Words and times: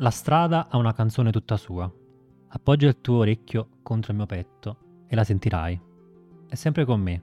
La 0.00 0.10
strada 0.10 0.68
ha 0.68 0.76
una 0.76 0.92
canzone 0.92 1.32
tutta 1.32 1.56
sua. 1.56 1.92
Appoggia 2.50 2.86
il 2.86 3.00
tuo 3.00 3.16
orecchio 3.16 3.80
contro 3.82 4.12
il 4.12 4.18
mio 4.18 4.26
petto 4.26 5.04
e 5.08 5.16
la 5.16 5.24
sentirai. 5.24 5.80
È 6.46 6.54
sempre 6.54 6.84
con 6.84 7.00
me, 7.00 7.22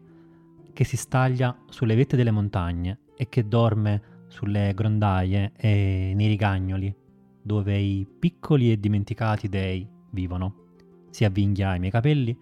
che 0.74 0.84
si 0.84 0.98
staglia 0.98 1.58
sulle 1.70 1.96
vette 1.96 2.18
delle 2.18 2.32
montagne 2.32 3.00
e 3.16 3.30
che 3.30 3.48
dorme 3.48 4.26
sulle 4.28 4.74
grondaie 4.74 5.54
e 5.56 6.12
nei 6.14 6.28
rigagnoli, 6.28 6.94
dove 7.42 7.78
i 7.78 8.06
piccoli 8.06 8.74
e 8.74 8.78
dimenticati 8.78 9.48
dei 9.48 9.88
vivono. 10.10 10.74
Si 11.12 11.24
avvinghia 11.24 11.70
ai 11.70 11.80
miei 11.80 11.92
capelli 11.92 12.38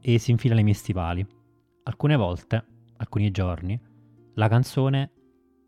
e 0.00 0.18
si 0.18 0.30
infila 0.30 0.54
nei 0.54 0.64
miei 0.64 0.76
stivali. 0.76 1.26
Alcune 1.82 2.16
volte, 2.16 2.64
alcuni 2.96 3.30
giorni, 3.30 3.78
la 4.32 4.48
canzone 4.48 5.10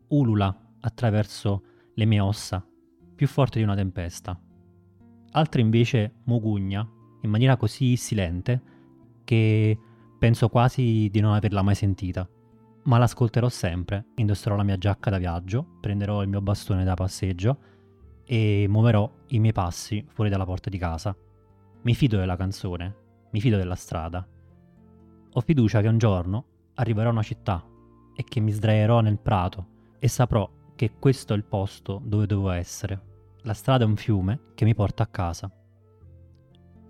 ulula 0.07 0.71
attraverso 0.79 1.61
le 1.93 2.05
mie 2.05 2.19
ossa, 2.19 2.65
più 3.17 3.27
forte 3.27 3.57
di 3.57 3.65
una 3.65 3.75
tempesta. 3.75 4.39
Altre 5.31 5.61
invece 5.61 6.13
mugugna 6.25 6.87
in 7.21 7.29
maniera 7.29 7.57
così 7.57 7.97
silente 7.97 8.61
che 9.23 9.77
penso 10.19 10.47
quasi 10.49 11.09
di 11.11 11.19
non 11.19 11.33
averla 11.33 11.63
mai 11.63 11.75
sentita. 11.75 12.29
Ma 12.83 12.97
l'ascolterò 12.99 13.49
sempre, 13.49 14.05
indosserò 14.15 14.55
la 14.55 14.63
mia 14.63 14.77
giacca 14.77 15.09
da 15.09 15.17
viaggio, 15.17 15.77
prenderò 15.81 16.21
il 16.21 16.29
mio 16.29 16.41
bastone 16.41 16.85
da 16.85 16.93
passeggio 16.93 17.57
e 18.23 18.67
muoverò 18.69 19.11
i 19.29 19.39
miei 19.39 19.51
passi 19.51 20.05
fuori 20.07 20.29
dalla 20.29 20.45
porta 20.45 20.69
di 20.69 20.77
casa. 20.77 21.13
Mi 21.81 21.95
fido 21.95 22.17
della 22.17 22.37
canzone, 22.37 22.95
mi 23.31 23.41
fido 23.41 23.57
della 23.57 23.75
strada. 23.75 24.25
Ho 25.33 25.41
fiducia 25.41 25.81
che 25.81 25.87
un 25.87 25.97
giorno 25.97 26.45
arriverò 26.75 27.09
a 27.09 27.13
una 27.13 27.23
città 27.23 27.65
e 28.15 28.23
che 28.23 28.39
mi 28.39 28.51
sdraierò 28.51 29.01
nel 29.01 29.19
prato 29.19 29.67
e 29.99 30.07
saprò 30.07 30.49
che 30.77 30.91
questo 30.99 31.33
è 31.33 31.35
il 31.35 31.43
posto 31.43 31.99
dove 32.05 32.27
devo 32.27 32.51
essere. 32.51 33.01
La 33.41 33.55
strada 33.55 33.83
è 33.83 33.87
un 33.87 33.95
fiume 33.95 34.51
che 34.53 34.63
mi 34.63 34.75
porta 34.75 35.03
a 35.03 35.07
casa. 35.07 35.51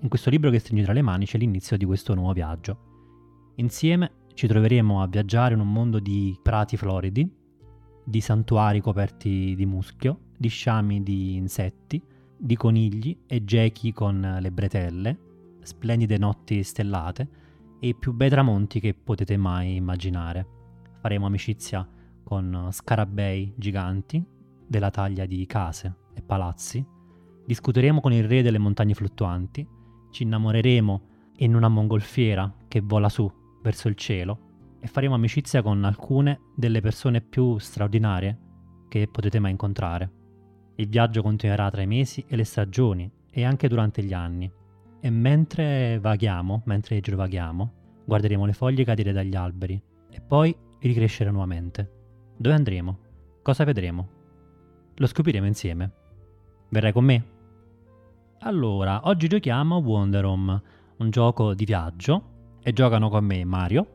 In 0.01 0.09
questo 0.09 0.29
libro 0.29 0.51
che 0.51 0.59
stringi 0.59 0.83
tra 0.83 0.91
le 0.91 1.01
mani 1.01 1.25
c'è 1.25 1.37
l'inizio 1.37 1.77
di 1.77 1.85
questo 1.85 2.13
nuovo 2.13 2.33
viaggio. 2.33 3.53
Insieme 3.55 4.25
ci 4.33 4.45
troveremo 4.45 5.01
a 5.01 5.07
viaggiare 5.07 5.53
in 5.53 5.61
un 5.61 5.71
mondo 5.71 5.99
di 5.99 6.37
prati 6.43 6.75
floridi, 6.75 7.33
di 8.03 8.21
santuari 8.21 8.81
coperti 8.81 9.55
di 9.55 9.65
muschio, 9.65 10.19
di 10.37 10.49
sciami 10.49 11.01
di 11.01 11.35
insetti, 11.35 12.03
di 12.37 12.55
conigli 12.57 13.17
e 13.25 13.45
gechi 13.45 13.93
con 13.93 14.37
le 14.39 14.51
bretelle, 14.51 15.19
splendide 15.61 16.17
notti 16.17 16.61
stellate 16.61 17.29
e 17.79 17.87
i 17.87 17.95
più 17.95 18.11
bei 18.11 18.29
tramonti 18.29 18.81
che 18.81 18.93
potete 18.93 19.37
mai 19.37 19.75
immaginare. 19.75 20.45
Faremo 20.99 21.25
amicizia 21.25 21.87
con 22.27 22.67
scarabei 22.71 23.53
giganti 23.55 24.21
della 24.67 24.91
taglia 24.91 25.25
di 25.25 25.45
case 25.45 25.95
e 26.13 26.21
palazzi, 26.21 26.85
discuteremo 27.45 28.01
con 28.01 28.11
il 28.11 28.27
re 28.27 28.41
delle 28.41 28.57
montagne 28.57 28.93
fluttuanti, 28.93 29.65
ci 30.11 30.23
innamoreremo 30.23 31.01
in 31.37 31.55
una 31.55 31.69
mongolfiera 31.69 32.53
che 32.67 32.81
vola 32.81 33.07
su 33.07 33.31
verso 33.61 33.87
il 33.87 33.95
cielo 33.95 34.39
e 34.81 34.87
faremo 34.87 35.15
amicizia 35.15 35.61
con 35.61 35.85
alcune 35.85 36.41
delle 36.53 36.81
persone 36.81 37.21
più 37.21 37.57
straordinarie 37.59 38.37
che 38.89 39.07
potete 39.07 39.39
mai 39.39 39.51
incontrare. 39.51 40.11
Il 40.75 40.89
viaggio 40.89 41.21
continuerà 41.21 41.69
tra 41.69 41.81
i 41.81 41.87
mesi 41.87 42.25
e 42.27 42.35
le 42.35 42.43
stagioni 42.43 43.09
e 43.31 43.45
anche 43.45 43.69
durante 43.69 44.03
gli 44.03 44.11
anni. 44.11 44.51
E 44.99 45.09
mentre 45.09 45.97
vaghiamo, 46.01 46.63
mentre 46.65 46.99
girovaghiamo, 46.99 47.71
guarderemo 48.03 48.45
le 48.45 48.53
foglie 48.53 48.83
cadere 48.83 49.13
dagli 49.13 49.35
alberi 49.35 49.81
e 50.09 50.19
poi 50.19 50.53
ricrescere 50.79 51.31
nuovamente. 51.31 51.96
Dove 52.39 52.53
andremo? 52.53 52.97
Cosa 53.41 53.63
vedremo? 53.63 54.09
Lo 54.93 55.07
scopriremo 55.07 55.47
insieme. 55.47 55.91
Verrai 56.69 56.91
con 56.91 57.03
me? 57.03 57.25
Allora, 58.41 59.01
oggi 59.05 59.27
giochiamo 59.27 59.77
Wonder 59.77 60.23
Home, 60.23 60.61
un 60.97 61.09
gioco 61.09 61.55
di 61.55 61.65
viaggio 61.65 62.57
e 62.61 62.73
giocano 62.73 63.09
con 63.09 63.25
me 63.25 63.43
Mario. 63.43 63.87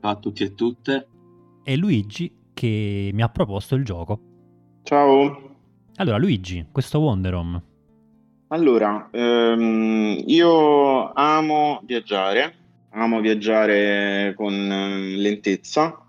Ciao 0.00 0.12
a 0.12 0.16
tutti 0.16 0.44
e 0.44 0.54
tutte. 0.54 1.08
E 1.64 1.76
Luigi 1.76 2.32
che 2.54 3.10
mi 3.12 3.22
ha 3.22 3.28
proposto 3.28 3.74
il 3.74 3.84
gioco. 3.84 4.20
Ciao. 4.84 5.56
Allora, 5.96 6.16
Luigi, 6.16 6.66
questo 6.70 7.00
Wonder 7.00 7.34
Home. 7.34 7.62
Allora, 8.48 9.08
ehm, 9.10 10.22
io 10.26 11.12
amo 11.12 11.80
viaggiare, 11.84 12.54
amo 12.90 13.20
viaggiare 13.20 14.32
con 14.36 14.52
eh, 14.52 15.16
lentezza 15.16 15.99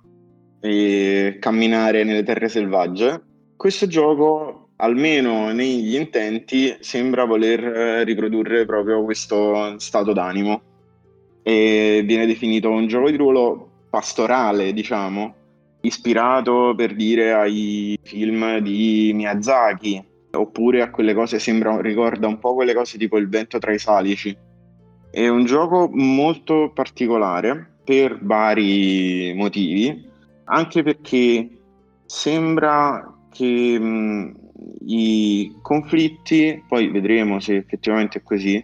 e 0.61 1.37
camminare 1.39 2.03
nelle 2.03 2.23
terre 2.23 2.47
selvagge. 2.47 3.21
Questo 3.57 3.87
gioco, 3.87 4.69
almeno 4.77 5.51
negli 5.51 5.95
intenti, 5.95 6.77
sembra 6.79 7.25
voler 7.25 7.63
eh, 7.63 8.03
riprodurre 8.03 8.65
proprio 8.65 9.03
questo 9.03 9.77
stato 9.79 10.13
d'animo 10.13 10.61
e 11.43 12.03
viene 12.05 12.27
definito 12.27 12.69
un 12.69 12.87
gioco 12.87 13.09
di 13.09 13.17
ruolo 13.17 13.69
pastorale, 13.89 14.73
diciamo, 14.73 15.35
ispirato 15.81 16.73
per 16.75 16.95
dire 16.95 17.33
ai 17.33 17.97
film 18.01 18.59
di 18.59 19.11
Miyazaki, 19.13 20.03
oppure 20.31 20.81
a 20.81 20.91
quelle 20.91 21.13
cose, 21.13 21.39
sembra, 21.39 21.81
ricorda 21.81 22.27
un 22.27 22.39
po' 22.39 22.53
quelle 22.53 22.73
cose 22.73 22.97
tipo 22.97 23.17
Il 23.17 23.27
vento 23.27 23.57
tra 23.59 23.73
i 23.73 23.79
salici. 23.79 24.35
È 25.09 25.27
un 25.27 25.43
gioco 25.43 25.89
molto 25.91 26.71
particolare 26.73 27.79
per 27.83 28.17
vari 28.21 29.33
motivi, 29.35 30.09
anche 30.45 30.83
perché 30.83 31.49
sembra 32.05 33.13
che 33.29 33.79
mh, 33.79 34.35
i 34.85 35.55
conflitti, 35.61 36.63
poi 36.67 36.89
vedremo 36.89 37.39
se 37.39 37.55
effettivamente 37.55 38.19
è 38.19 38.23
così, 38.23 38.63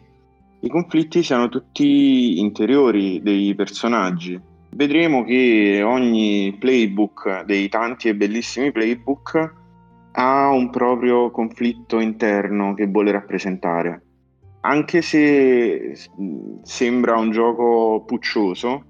i 0.60 0.70
conflitti 0.70 1.24
siano 1.24 1.50
tutti 1.50 2.40
interiori 2.40 3.22
dei 3.22 3.54
personaggi 3.56 4.56
vedremo 4.78 5.24
che 5.24 5.82
ogni 5.84 6.56
playbook 6.58 7.44
dei 7.46 7.68
tanti 7.68 8.10
e 8.10 8.16
bellissimi 8.16 8.72
playbook 8.72 9.54
ha 10.14 10.50
un 10.50 10.70
proprio 10.70 11.32
conflitto 11.32 12.00
interno 12.00 12.74
che 12.74 12.86
vuole 12.88 13.12
rappresentare. 13.12 14.02
Anche 14.62 15.02
se 15.02 15.94
sembra 16.64 17.18
un 17.18 17.32
gioco 17.32 18.04
puccioso, 18.06 18.84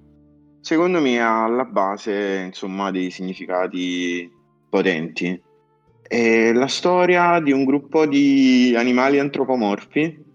secondo 0.68 1.00
me 1.00 1.22
ha 1.22 1.46
alla 1.46 1.64
base 1.64 2.44
insomma, 2.46 2.92
dei 2.92 3.10
significati 3.10 4.30
potenti. 4.68 5.42
È 6.02 6.52
la 6.52 6.68
storia 6.68 7.40
di 7.40 7.54
un 7.54 7.64
gruppo 7.64 8.06
di 8.06 8.76
animali 8.78 9.18
antropomorfi 9.18 10.26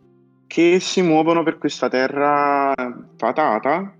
che 0.47 0.81
si 0.81 1.03
muovono 1.03 1.43
per 1.43 1.59
questa 1.59 1.91
terra 1.91 2.73
fatata 3.19 3.95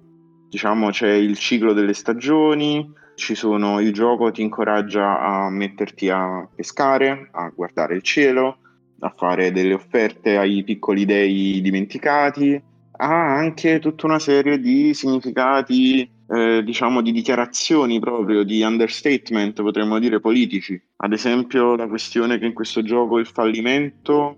diciamo 0.49 0.89
c'è 0.89 1.11
il 1.11 1.37
ciclo 1.37 1.75
delle 1.75 1.93
stagioni, 1.93 2.91
sono, 3.15 3.81
il 3.81 3.93
gioco 3.93 4.31
ti 4.31 4.41
incoraggia 4.41 5.21
a 5.21 5.51
metterti 5.51 6.09
a 6.09 6.49
pescare, 6.55 7.29
a 7.33 7.53
guardare 7.55 7.95
il 7.95 8.03
cielo, 8.03 8.57
a 9.01 9.13
fare 9.15 9.53
delle 9.53 9.75
offerte 9.75 10.39
ai 10.39 10.65
piccoli 10.65 11.05
dei 11.05 11.61
dimenticati, 11.61 12.63
ha 12.91 13.35
anche 13.37 13.79
tutta 13.81 14.07
una 14.07 14.19
serie 14.19 14.61
di 14.61 14.95
significati, 14.95 16.09
eh, 16.33 16.63
diciamo 16.65 17.03
di 17.03 17.13
dichiarazioni 17.13 17.99
proprio, 17.99 18.43
di 18.43 18.63
understatement, 18.63 19.61
potremmo 19.61 19.99
dire 19.99 20.19
politici. 20.19 20.81
Ad 20.97 21.13
esempio 21.13 21.77
la 21.77 21.87
questione 21.87 22.39
che 22.39 22.47
in 22.47 22.55
questo 22.55 22.83
gioco 22.83 23.19
il 23.19 23.27
fallimento 23.27 24.37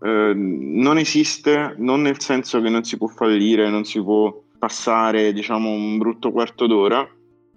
eh, 0.00 0.32
non 0.34 0.96
esiste, 0.96 1.74
non 1.78 2.02
nel 2.02 2.20
senso 2.20 2.60
che 2.60 2.68
non 2.68 2.84
si 2.84 2.96
può 2.96 3.08
fallire, 3.08 3.68
non 3.68 3.84
si 3.84 4.00
può 4.00 4.42
passare 4.58 5.32
diciamo 5.32 5.70
un 5.70 5.98
brutto 5.98 6.30
quarto 6.30 6.68
d'ora, 6.68 7.04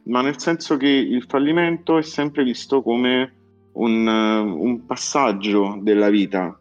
ma 0.05 0.21
nel 0.21 0.39
senso 0.39 0.75
che 0.77 0.87
il 0.87 1.25
fallimento 1.27 1.97
è 1.97 2.01
sempre 2.01 2.43
visto 2.43 2.81
come 2.81 3.33
un, 3.73 4.07
un 4.07 4.85
passaggio 4.87 5.77
della 5.81 6.09
vita 6.09 6.59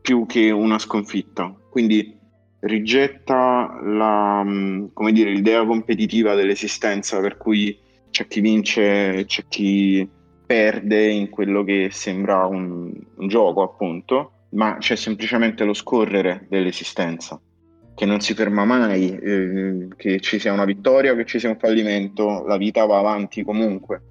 più 0.00 0.26
che 0.26 0.52
una 0.52 0.78
sconfitta. 0.78 1.52
Quindi 1.68 2.20
rigetta 2.62 3.80
la, 3.82 4.44
come 4.92 5.12
dire, 5.12 5.30
l'idea 5.30 5.64
competitiva 5.64 6.34
dell'esistenza 6.34 7.20
per 7.20 7.36
cui 7.36 7.78
c'è 8.10 8.26
chi 8.26 8.40
vince 8.40 9.14
e 9.14 9.24
c'è 9.24 9.44
chi 9.48 10.08
perde 10.44 11.06
in 11.08 11.30
quello 11.30 11.64
che 11.64 11.88
sembra 11.90 12.44
un, 12.46 12.92
un 13.16 13.28
gioco 13.28 13.62
appunto, 13.62 14.32
ma 14.50 14.76
c'è 14.78 14.96
semplicemente 14.96 15.64
lo 15.64 15.72
scorrere 15.72 16.46
dell'esistenza 16.48 17.40
che 17.94 18.06
non 18.06 18.20
si 18.20 18.34
ferma 18.34 18.64
mai, 18.64 19.10
eh, 19.10 19.88
che 19.96 20.20
ci 20.20 20.38
sia 20.38 20.52
una 20.52 20.64
vittoria 20.64 21.12
o 21.12 21.14
che 21.14 21.26
ci 21.26 21.38
sia 21.38 21.50
un 21.50 21.58
fallimento, 21.58 22.44
la 22.46 22.56
vita 22.56 22.84
va 22.86 22.98
avanti 22.98 23.42
comunque. 23.42 24.02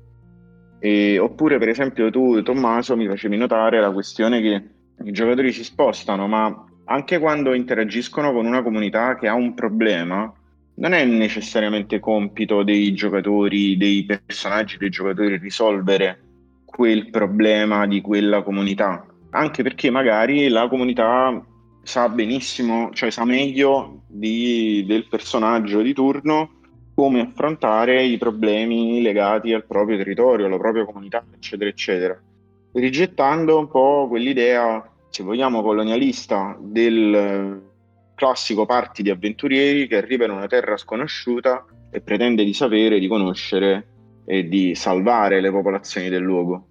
E, 0.80 1.18
oppure, 1.20 1.58
per 1.58 1.70
esempio, 1.70 2.10
tu, 2.12 2.42
Tommaso, 2.44 2.96
mi 2.96 3.08
facevi 3.08 3.38
notare 3.38 3.80
la 3.80 3.92
questione 3.92 4.42
che 4.42 4.64
i 5.04 5.12
giocatori 5.12 5.52
si 5.52 5.64
spostano, 5.64 6.28
ma 6.28 6.66
anche 6.86 7.20
quando 7.20 7.54
interagiscono 7.54 8.32
con 8.32 8.46
una 8.46 8.62
comunità 8.62 9.16
che 9.16 9.28
ha 9.28 9.34
un 9.34 9.54
problema, 9.54 10.32
non 10.76 10.94
è 10.94 11.06
necessariamente 11.06 12.00
compito 12.00 12.64
dei 12.64 12.94
giocatori, 12.94 13.78
dei 13.78 14.04
personaggi 14.06 14.78
dei 14.78 14.90
giocatori 14.90 15.38
risolvere 15.38 16.24
quel 16.66 17.10
problema 17.10 17.86
di 17.86 18.02
quella 18.02 18.42
comunità, 18.42 19.06
anche 19.32 19.64
perché 19.64 19.90
magari 19.90 20.48
la 20.48 20.68
comunità 20.68 21.46
sa 21.84 22.10
benissimo, 22.10 22.92
cioè 22.94 23.12
sa 23.12 23.26
meglio 23.26 24.04
di, 24.08 24.84
del 24.88 25.08
personaggio 25.08 25.82
di 25.82 25.94
turno 25.94 26.60
come 26.94 27.22
affrontare 27.22 28.04
i 28.04 28.18
problemi 28.18 29.02
legati 29.02 29.54
al 29.54 29.66
proprio 29.66 29.98
territorio, 29.98 30.46
alla 30.46 30.58
propria 30.58 30.86
comunità, 30.86 31.24
eccetera, 31.34 31.70
eccetera. 31.70 32.22
Rigettando 32.74 33.58
un 33.58 33.68
po' 33.68 34.08
quell'idea, 34.08 34.91
se 35.12 35.24
vogliamo, 35.24 35.62
colonialista 35.62 36.58
del 36.60 37.62
classico 38.16 38.66
party 38.66 39.04
di 39.04 39.10
avventurieri 39.10 39.88
che 39.88 39.98
arriva 39.98 40.24
in 40.24 40.32
una 40.32 40.48
terra 40.48 40.78
sconosciuta 40.78 41.66
e 41.92 42.00
pretende 42.00 42.46
di 42.46 42.54
sapere, 42.54 42.98
di 42.98 43.08
conoscere 43.08 43.88
e 44.26 44.48
di 44.48 44.74
salvare 44.74 45.42
le 45.42 45.52
popolazioni 45.52 46.08
del 46.08 46.22
luogo. 46.22 46.68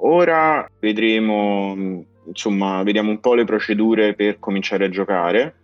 Ora 0.00 0.68
vedremo, 0.80 2.04
insomma, 2.26 2.82
vediamo 2.82 3.10
un 3.10 3.20
po' 3.20 3.34
le 3.34 3.44
procedure 3.44 4.14
per 4.14 4.40
cominciare 4.40 4.86
a 4.86 4.90
giocare. 4.90 5.54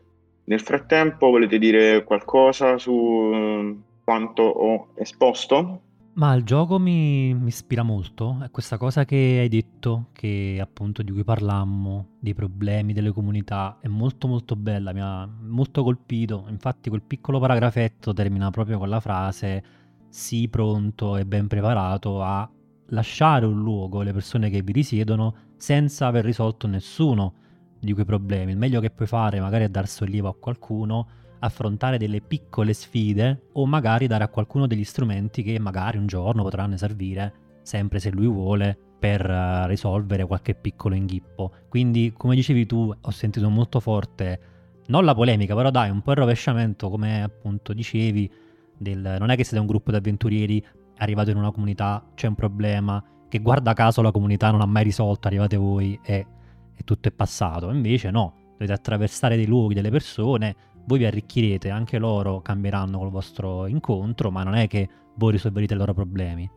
Nel 0.45 0.61
frattempo 0.61 1.31
volete 1.31 1.59
dire 1.59 2.05
qualcosa 2.05 2.79
su 2.79 3.77
quanto 4.05 4.43
ho 4.43 4.89
esposto? 4.95 5.81
Ma 6.17 6.33
il 6.35 6.45
gioco 6.45 6.79
mi, 6.79 7.35
mi 7.35 7.49
ispira 7.49 7.83
molto, 7.83 8.39
è 8.45 8.51
questa 8.53 8.77
cosa 8.77 9.05
che 9.05 9.39
hai 9.41 9.49
detto, 9.49 10.11
che 10.13 10.59
appunto 10.61 11.03
di 11.03 11.11
cui 11.11 11.25
parlammo, 11.25 12.11
dei 12.21 12.35
problemi 12.35 12.93
delle 12.93 13.11
comunità, 13.11 13.79
è 13.81 13.89
molto 13.89 14.29
molto 14.29 14.55
bella, 14.55 14.93
mi 14.93 15.01
ha 15.01 15.27
molto 15.27 15.83
colpito, 15.83 16.47
infatti 16.49 16.89
quel 16.89 17.03
piccolo 17.03 17.41
paragrafetto 17.41 18.13
termina 18.13 18.51
proprio 18.51 18.79
con 18.79 18.89
la 18.89 19.01
frase 19.01 19.65
sii 20.09 20.49
pronto 20.49 21.17
e 21.17 21.27
ben 21.27 21.49
preparato 21.49 22.23
a 22.23 22.49
lasciare 22.91 23.47
un 23.47 23.61
luogo 23.61 24.01
e 24.01 24.05
le 24.05 24.13
persone 24.13 24.51
che 24.51 24.63
vi 24.63 24.71
risiedono 24.71 25.35
senza 25.57 26.07
aver 26.07 26.25
risolto 26.25 26.69
nessuno 26.69 27.35
di 27.81 27.93
quei 27.93 28.05
problemi. 28.05 28.53
Il 28.53 28.59
meglio 28.59 28.81
che 28.81 28.91
puoi 28.91 29.09
fare 29.09 29.41
magari 29.41 29.65
è 29.65 29.69
dar 29.69 29.89
sollievo 29.89 30.29
a 30.29 30.37
qualcuno, 30.37 31.09
affrontare 31.45 31.99
delle 31.99 32.21
piccole 32.21 32.73
sfide 32.73 33.49
o 33.53 33.67
magari 33.67 34.07
dare 34.07 34.25
a 34.25 34.29
qualcuno 34.29 34.67
degli 34.67 34.85
strumenti 34.85 35.43
che 35.43 35.59
magari 35.59 35.99
un 35.99 36.07
giorno 36.07 36.43
potranno 36.43 36.77
servire, 36.77 37.33
sempre 37.63 37.99
se 37.99 38.11
lui 38.11 38.27
vuole, 38.27 38.77
per 38.99 39.29
uh, 39.29 39.67
risolvere 39.67 40.25
qualche 40.25 40.55
piccolo 40.55 40.95
inghippo. 40.95 41.53
Quindi, 41.69 42.15
come 42.17 42.35
dicevi 42.35 42.65
tu, 42.65 42.93
ho 42.99 43.11
sentito 43.11 43.49
molto 43.51 43.79
forte, 43.79 44.41
non 44.87 45.05
la 45.05 45.15
polemica, 45.15 45.55
però 45.55 45.71
dai, 45.71 45.91
un 45.91 46.01
po' 46.01 46.13
il 46.13 46.17
rovesciamento, 46.17 46.89
come 46.89 47.23
appunto 47.23 47.75
dicevi, 47.75 48.31
del, 48.79 49.17
non 49.19 49.31
è 49.31 49.37
che 49.37 49.45
siete 49.45 49.61
un 49.61 49.67
gruppo 49.67 49.91
di 49.91 49.99
avventurieri 49.99 50.65
arrivato 50.97 51.31
in 51.31 51.37
una 51.37 51.51
comunità, 51.51 52.03
c'è 52.15 52.27
un 52.27 52.35
problema, 52.35 53.03
che 53.29 53.41
guarda 53.41 53.75
caso 53.75 54.01
la 54.01 54.11
comunità 54.11 54.51
non 54.51 54.63
ha 54.63 54.67
mai 54.67 54.85
risolto, 54.85 55.27
arrivate 55.27 55.57
voi 55.57 55.99
e, 56.03 56.27
e 56.75 56.85
tutto 56.85 57.09
è 57.09 57.13
passato. 57.13 57.71
Invece 57.71 58.11
no, 58.11 58.35
dovete 58.53 58.73
attraversare 58.73 59.37
dei 59.37 59.47
luoghi, 59.47 59.75
delle 59.75 59.91
persone, 59.91 60.57
voi 60.87 60.99
vi 60.99 61.07
arricchirete, 61.07 61.71
anche 61.71 61.99
loro 61.99 62.41
cambieranno 62.41 62.99
col 62.99 63.11
vostro 63.11 63.67
incontro, 63.67 64.31
ma 64.31 64.43
non 64.43 64.55
è 64.55 64.67
che 64.67 64.89
voi 65.17 65.33
risolverete 65.33 65.75
i 65.75 65.77
loro 65.77 65.95
problemi. 65.95 66.49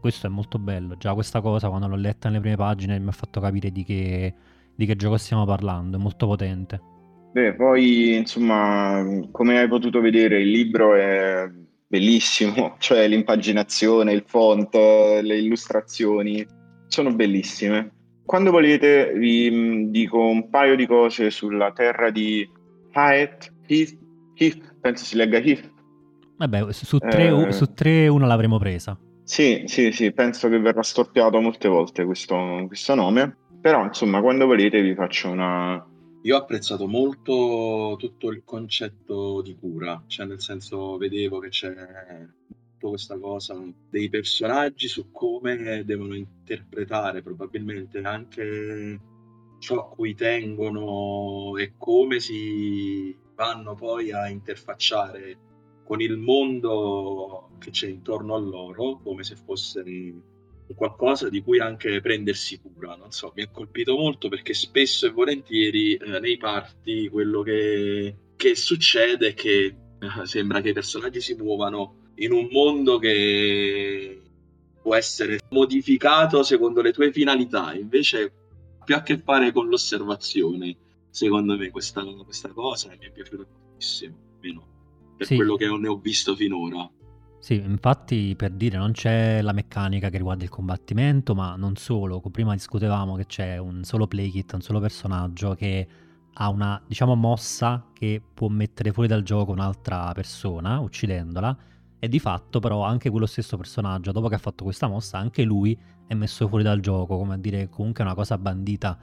Questo 0.00 0.26
è 0.26 0.30
molto 0.30 0.58
bello, 0.58 0.96
già 0.96 1.14
questa 1.14 1.40
cosa 1.40 1.68
quando 1.68 1.86
l'ho 1.86 1.96
letta 1.96 2.28
nelle 2.28 2.40
prime 2.40 2.56
pagine 2.56 2.98
mi 2.98 3.08
ha 3.08 3.12
fatto 3.12 3.40
capire 3.40 3.70
di 3.70 3.84
che, 3.84 4.34
di 4.74 4.84
che 4.84 4.96
gioco 4.96 5.16
stiamo 5.16 5.44
parlando, 5.44 5.96
è 5.96 6.00
molto 6.00 6.26
potente. 6.26 6.80
Beh, 7.32 7.54
poi 7.54 8.16
insomma, 8.16 9.02
come 9.30 9.58
hai 9.58 9.68
potuto 9.68 10.00
vedere, 10.00 10.40
il 10.40 10.50
libro 10.50 10.94
è 10.94 11.48
bellissimo, 11.86 12.76
cioè 12.80 13.06
l'impaginazione, 13.06 14.12
il 14.12 14.24
font, 14.26 14.74
le 14.74 15.38
illustrazioni 15.38 16.44
sono 16.88 17.14
bellissime. 17.14 17.92
Quando 18.24 18.50
volete 18.50 19.12
vi 19.14 19.90
dico 19.90 20.18
un 20.18 20.50
paio 20.50 20.76
di 20.76 20.86
cose 20.86 21.30
sulla 21.30 21.72
terra 21.72 22.10
di 22.10 22.48
Haet, 22.92 23.52
Heath, 23.66 23.98
Heath, 24.34 24.74
penso 24.80 25.04
si 25.04 25.16
legga 25.16 25.38
Heath. 25.38 25.70
Vabbè, 26.36 26.72
su 26.72 26.98
3 26.98 27.46
eh, 27.46 27.52
su 27.52 27.72
3 27.72 28.08
1 28.08 28.26
l'avremo 28.26 28.58
presa. 28.58 28.98
Sì, 29.24 29.62
sì, 29.66 29.92
sì, 29.92 30.12
penso 30.12 30.48
che 30.48 30.58
verrà 30.58 30.82
storpiato 30.82 31.40
molte 31.40 31.68
volte 31.68 32.04
questo, 32.04 32.64
questo 32.66 32.94
nome, 32.94 33.36
però 33.60 33.84
insomma 33.84 34.20
quando 34.20 34.46
volete 34.46 34.82
vi 34.82 34.94
faccio 34.94 35.30
una... 35.30 35.86
Io 36.24 36.36
ho 36.36 36.38
apprezzato 36.38 36.86
molto 36.86 37.96
tutto 37.98 38.30
il 38.30 38.42
concetto 38.44 39.40
di 39.42 39.56
cura, 39.56 40.02
cioè 40.06 40.26
nel 40.26 40.40
senso 40.40 40.96
vedevo 40.96 41.38
che 41.38 41.48
c'è 41.48 41.72
tutta 42.82 42.88
questa 42.88 43.18
cosa 43.18 43.60
dei 43.90 44.08
personaggi 44.08 44.86
su 44.86 45.10
come 45.10 45.84
devono 45.84 46.14
interpretare 46.14 47.22
probabilmente 47.22 48.00
anche 48.02 49.00
ciò 49.62 49.78
a 49.78 49.88
cui 49.88 50.16
tengono 50.16 51.56
e 51.56 51.74
come 51.78 52.18
si 52.18 53.16
vanno 53.36 53.76
poi 53.76 54.10
a 54.10 54.28
interfacciare 54.28 55.38
con 55.84 56.00
il 56.00 56.16
mondo 56.16 57.50
che 57.60 57.70
c'è 57.70 57.86
intorno 57.86 58.34
a 58.34 58.40
loro, 58.40 58.98
come 58.98 59.22
se 59.22 59.36
fosse 59.36 59.84
qualcosa 60.74 61.28
di 61.28 61.42
cui 61.42 61.60
anche 61.60 62.00
prendersi 62.00 62.60
cura. 62.60 62.96
Non 62.96 63.12
so, 63.12 63.32
mi 63.36 63.42
ha 63.42 63.50
colpito 63.50 63.96
molto 63.96 64.28
perché 64.28 64.52
spesso 64.52 65.06
e 65.06 65.10
volentieri 65.10 65.94
eh, 65.94 66.18
nei 66.18 66.38
party 66.38 67.08
quello 67.08 67.42
che, 67.42 68.16
che 68.34 68.56
succede 68.56 69.28
è 69.28 69.34
che 69.34 69.64
eh, 70.00 70.26
sembra 70.26 70.60
che 70.60 70.70
i 70.70 70.74
personaggi 70.74 71.20
si 71.20 71.34
muovano 71.34 72.10
in 72.16 72.32
un 72.32 72.48
mondo 72.50 72.98
che 72.98 74.20
può 74.82 74.96
essere 74.96 75.38
modificato 75.50 76.42
secondo 76.42 76.82
le 76.82 76.92
tue 76.92 77.12
finalità, 77.12 77.74
invece 77.74 78.41
più 78.84 78.94
a 78.94 79.02
che 79.02 79.18
fare 79.18 79.52
con 79.52 79.68
l'osservazione, 79.68 80.76
secondo 81.10 81.56
me, 81.56 81.70
questa, 81.70 82.02
questa 82.24 82.48
cosa 82.48 82.88
mi 82.90 83.06
è 83.06 83.10
piaciuta 83.10 83.44
moltissimo, 83.50 84.16
almeno 84.34 84.66
per 85.16 85.26
sì. 85.26 85.36
quello 85.36 85.56
che 85.56 85.66
ne 85.66 85.88
ho 85.88 85.96
visto 85.96 86.34
finora. 86.34 86.90
Sì, 87.38 87.54
infatti 87.54 88.34
per 88.36 88.52
dire 88.52 88.78
non 88.78 88.92
c'è 88.92 89.42
la 89.42 89.52
meccanica 89.52 90.10
che 90.10 90.16
riguarda 90.16 90.44
il 90.44 90.50
combattimento, 90.50 91.34
ma 91.34 91.56
non 91.56 91.74
solo, 91.74 92.20
prima 92.20 92.52
discutevamo 92.52 93.16
che 93.16 93.26
c'è 93.26 93.58
un 93.58 93.82
solo 93.82 94.06
playkit, 94.06 94.52
un 94.52 94.60
solo 94.60 94.78
personaggio 94.78 95.54
che 95.54 95.88
ha 96.34 96.48
una, 96.48 96.80
diciamo, 96.86 97.14
mossa 97.16 97.88
che 97.92 98.22
può 98.32 98.46
mettere 98.48 98.92
fuori 98.92 99.08
dal 99.08 99.22
gioco 99.22 99.50
un'altra 99.50 100.12
persona, 100.12 100.78
uccidendola, 100.78 101.56
e 102.04 102.08
di 102.08 102.18
fatto 102.18 102.58
però 102.58 102.82
anche 102.82 103.10
quello 103.10 103.26
stesso 103.26 103.56
personaggio, 103.56 104.10
dopo 104.10 104.26
che 104.26 104.34
ha 104.34 104.38
fatto 104.38 104.64
questa 104.64 104.88
mossa, 104.88 105.18
anche 105.18 105.44
lui 105.44 105.78
è 106.04 106.14
messo 106.14 106.48
fuori 106.48 106.64
dal 106.64 106.80
gioco, 106.80 107.16
come 107.16 107.34
a 107.34 107.36
dire 107.36 107.68
comunque 107.68 108.02
è 108.02 108.06
una 108.08 108.16
cosa 108.16 108.36
bandita 108.38 108.98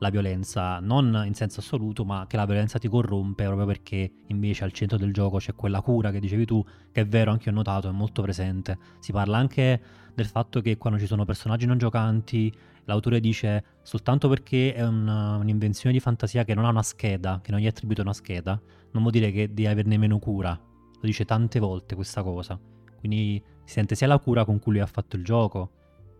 la 0.00 0.10
violenza, 0.10 0.80
non 0.80 1.22
in 1.24 1.34
senso 1.34 1.60
assoluto, 1.60 2.04
ma 2.04 2.26
che 2.26 2.36
la 2.36 2.46
violenza 2.46 2.80
ti 2.80 2.88
corrompe 2.88 3.44
proprio 3.44 3.66
perché 3.66 4.10
invece 4.26 4.64
al 4.64 4.72
centro 4.72 4.98
del 4.98 5.12
gioco 5.12 5.36
c'è 5.36 5.54
quella 5.54 5.80
cura 5.80 6.10
che 6.10 6.18
dicevi 6.18 6.44
tu, 6.44 6.60
che 6.90 7.02
è 7.02 7.06
vero, 7.06 7.30
anche 7.30 7.50
ho 7.50 7.52
notato, 7.52 7.88
è 7.88 7.92
molto 7.92 8.20
presente. 8.20 8.76
Si 8.98 9.12
parla 9.12 9.36
anche 9.36 9.80
del 10.12 10.26
fatto 10.26 10.60
che 10.60 10.76
quando 10.76 10.98
ci 10.98 11.06
sono 11.06 11.24
personaggi 11.24 11.66
non 11.66 11.78
giocanti, 11.78 12.52
l'autore 12.86 13.20
dice 13.20 13.64
soltanto 13.82 14.28
perché 14.28 14.74
è 14.74 14.84
un, 14.84 15.06
un'invenzione 15.06 15.94
di 15.94 16.00
fantasia 16.00 16.42
che 16.42 16.54
non 16.54 16.64
ha 16.64 16.70
una 16.70 16.82
scheda, 16.82 17.38
che 17.40 17.52
non 17.52 17.60
gli 17.60 17.66
è 17.66 17.68
attribuita 17.68 18.02
una 18.02 18.12
scheda, 18.12 18.60
non 18.90 19.02
vuol 19.02 19.12
dire 19.12 19.30
che 19.30 19.54
devi 19.54 19.68
averne 19.68 19.96
meno 19.98 20.18
cura 20.18 20.60
lo 21.00 21.06
dice 21.06 21.24
tante 21.24 21.58
volte 21.58 21.94
questa 21.94 22.22
cosa. 22.22 22.58
Quindi 22.98 23.42
si 23.64 23.74
sente 23.74 23.94
sia 23.94 24.06
la 24.06 24.18
cura 24.18 24.44
con 24.44 24.58
cui 24.58 24.72
lui 24.72 24.80
ha 24.80 24.86
fatto 24.86 25.16
il 25.16 25.24
gioco, 25.24 25.70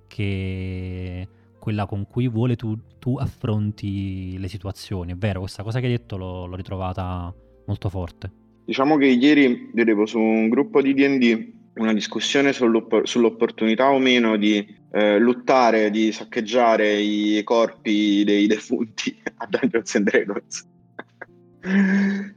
che 0.08 1.28
quella 1.58 1.86
con 1.86 2.06
cui 2.06 2.26
vuole 2.26 2.56
tu, 2.56 2.76
tu 2.98 3.16
affronti 3.16 4.38
le 4.38 4.48
situazioni. 4.48 5.12
È 5.12 5.16
vero, 5.16 5.40
questa 5.40 5.62
cosa 5.62 5.78
che 5.78 5.86
hai 5.86 5.92
detto 5.92 6.16
l'ho, 6.16 6.46
l'ho 6.46 6.56
ritrovata 6.56 7.32
molto 7.66 7.88
forte. 7.88 8.32
Diciamo 8.64 8.96
che 8.96 9.06
ieri 9.06 9.70
vedevo 9.74 10.06
su 10.06 10.18
un 10.18 10.48
gruppo 10.48 10.80
di 10.80 10.94
DD 10.94 11.58
una 11.74 11.92
discussione 11.92 12.52
sull'opportunità 12.52 13.90
o 13.90 13.98
meno 13.98 14.36
di 14.36 14.66
eh, 14.92 15.18
lottare, 15.18 15.90
di 15.90 16.12
saccheggiare 16.12 16.92
i 16.92 17.42
corpi 17.44 18.24
dei 18.24 18.46
defunti 18.46 19.16
a 19.38 19.46
Dungeons 19.46 19.94
and 19.94 20.10
Dragons. 20.10 20.68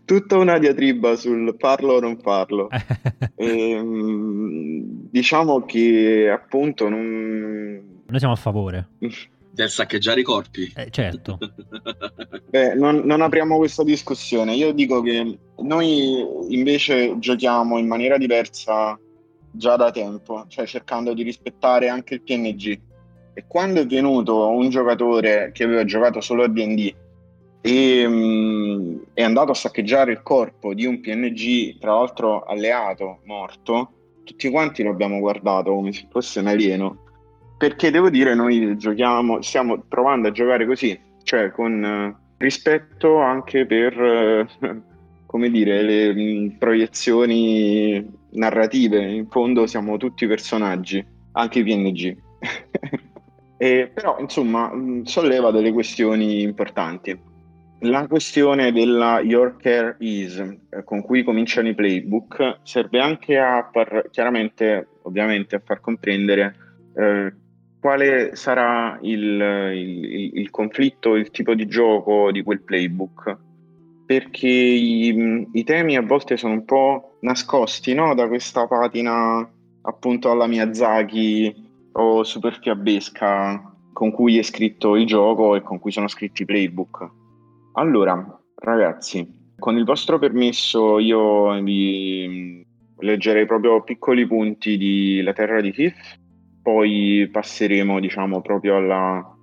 Tutta 0.06 0.38
una 0.38 0.60
diatriba 0.60 1.16
sul 1.16 1.56
parlo 1.56 1.94
o 1.94 2.00
non 2.00 2.18
parlo. 2.18 2.70
e, 3.36 3.46
ehm, 3.72 4.82
diciamo 5.10 5.64
che 5.64 6.30
appunto 6.30 6.90
non... 6.90 8.02
Noi 8.06 8.20
siamo 8.20 8.34
a 8.34 8.38
favore. 8.38 8.90
Del 9.50 9.70
saccheggiare 9.70 10.20
i 10.20 10.24
corpi. 10.24 10.72
Eh, 10.76 10.90
certo. 10.90 11.38
Beh, 12.50 12.76
non, 12.76 13.02
non, 13.06 13.22
apriamo 13.22 13.58
questa 13.58 13.84
discussione. 13.84 14.56
Io 14.56 14.74
dico 14.74 15.02
che 15.02 15.38
noi 15.58 16.26
invece 16.50 17.18
giochiamo 17.20 17.78
in 17.78 17.88
maniera 17.88 18.18
diversa 18.18 19.00
già 19.52 19.76
da 19.76 19.92
tempo, 19.92 20.46
cioè 20.50 20.66
cercando 20.66 21.14
di 21.14 21.24
rispettare 21.24 21.88
anche 21.88 22.16
il 22.16 22.22
PNG. 22.24 22.80
E 23.36 23.46
quando 23.48 23.80
è 23.80 23.86
venuto 23.86 24.50
un 24.50 24.70
giocatore 24.70 25.52
che 25.54 25.64
aveva 25.64 25.86
giocato 25.86 26.20
solo 26.20 26.44
a 26.44 26.48
DD 26.48 26.94
e 27.66 28.06
um, 28.06 29.00
è 29.14 29.24
andato 29.24 29.52
a 29.52 29.56
saccheggiare 29.56 30.12
il 30.12 30.22
corpo 30.22 30.74
di 30.74 30.86
un 30.86 31.00
PNG, 31.00 31.78
tra 31.80 31.94
l'altro 31.94 32.44
alleato, 32.44 33.20
morto. 33.24 33.92
Tutti 34.26 34.50
quanti 34.50 34.84
lo 34.84 34.90
abbiamo 34.90 35.20
guardato 35.20 35.74
come 35.74 35.94
se 35.94 36.06
fosse 36.12 36.42
un 36.42 36.48
alieno, 36.48 37.04
perché 37.58 37.90
devo 37.90 38.10
dire 38.10 38.36
noi 38.36 38.76
giochiamo, 38.76 39.42
stiamo 39.42 39.82
provando 39.88 40.28
a 40.28 40.32
giocare 40.32 40.66
così, 40.66 41.00
cioè 41.24 41.52
con 41.52 41.86
eh, 41.86 42.16
rispetto 42.38 43.20
anche 43.20 43.66
per, 43.66 43.98
eh, 43.98 44.48
come 45.26 45.50
dire, 45.50 45.82
le 45.82 46.14
mh, 46.14 46.20
mm, 46.20 46.50
proiezioni 46.58 48.06
narrative, 48.32 49.10
in 49.10 49.28
fondo 49.30 49.68
siamo 49.68 49.96
tutti 49.96 50.28
personaggi, 50.28 51.06
anche 51.32 51.60
i 51.60 51.64
PNG. 51.64 52.18
e, 53.56 53.90
però 53.94 54.18
insomma 54.20 54.68
mh, 54.74 54.82
mm, 54.82 55.02
solleva 55.04 55.50
delle 55.52 55.72
questioni 55.72 56.42
importanti. 56.42 57.32
La 57.86 58.08
questione 58.08 58.72
della 58.72 59.20
Your 59.20 59.58
Care 59.58 59.98
Is, 60.00 60.38
eh, 60.38 60.86
con 60.86 61.02
cui 61.02 61.22
cominciano 61.22 61.68
i 61.68 61.76
playbook, 61.76 62.60
serve 62.64 63.02
anche 63.02 63.38
a 63.38 63.70
far, 63.74 64.08
chiaramente, 64.10 64.88
ovviamente, 65.02 65.58
a 65.58 65.62
far 65.64 65.82
comprendere 65.82 66.56
eh, 66.96 67.34
quale 67.82 68.38
sarà 68.38 68.98
il, 69.02 69.22
il, 69.74 70.32
il, 70.34 70.50
conflitto, 70.50 71.16
il 71.16 71.30
tipo 71.30 71.54
di 71.56 71.66
gioco 71.68 72.32
di 72.32 72.42
quel 72.42 72.62
playbook. 72.62 73.38
Perché 74.06 74.48
i, 74.48 75.50
i 75.52 75.64
temi 75.66 75.98
a 75.98 76.02
volte 76.02 76.38
sono 76.38 76.54
un 76.54 76.64
po' 76.64 77.18
nascosti 77.20 77.94
no? 77.94 78.16
da 78.16 78.30
questa 78.30 78.66
patina 78.66 79.46
appunto 79.82 80.32
alla 80.32 80.48
Miyazaki 80.48 81.54
o 81.92 82.24
super 82.24 82.58
fiabesca 82.62 83.76
con 83.92 84.12
cui 84.12 84.38
è 84.38 84.42
scritto 84.42 84.96
il 84.96 85.06
gioco 85.06 85.56
e 85.56 85.62
con 85.62 85.80
cui 85.80 85.92
sono 85.92 86.08
scritti 86.08 86.44
i 86.44 86.46
playbook. 86.46 87.22
Allora, 87.74 88.40
ragazzi, 88.56 89.54
con 89.58 89.78
il 89.78 89.84
vostro 89.84 90.20
permesso 90.20 91.00
io 91.00 91.60
vi 91.64 92.64
leggerei 93.00 93.46
proprio 93.48 93.82
piccoli 93.84 94.28
punti 94.28 94.78
di 94.78 95.22
La 95.24 95.34
Terra 95.34 95.60
di 95.60 95.72
Thief, 95.72 95.96
poi 96.62 97.28
passeremo 97.32 98.00
diciamo 98.00 98.42
proprio 98.42 98.76
alla, 98.76 99.36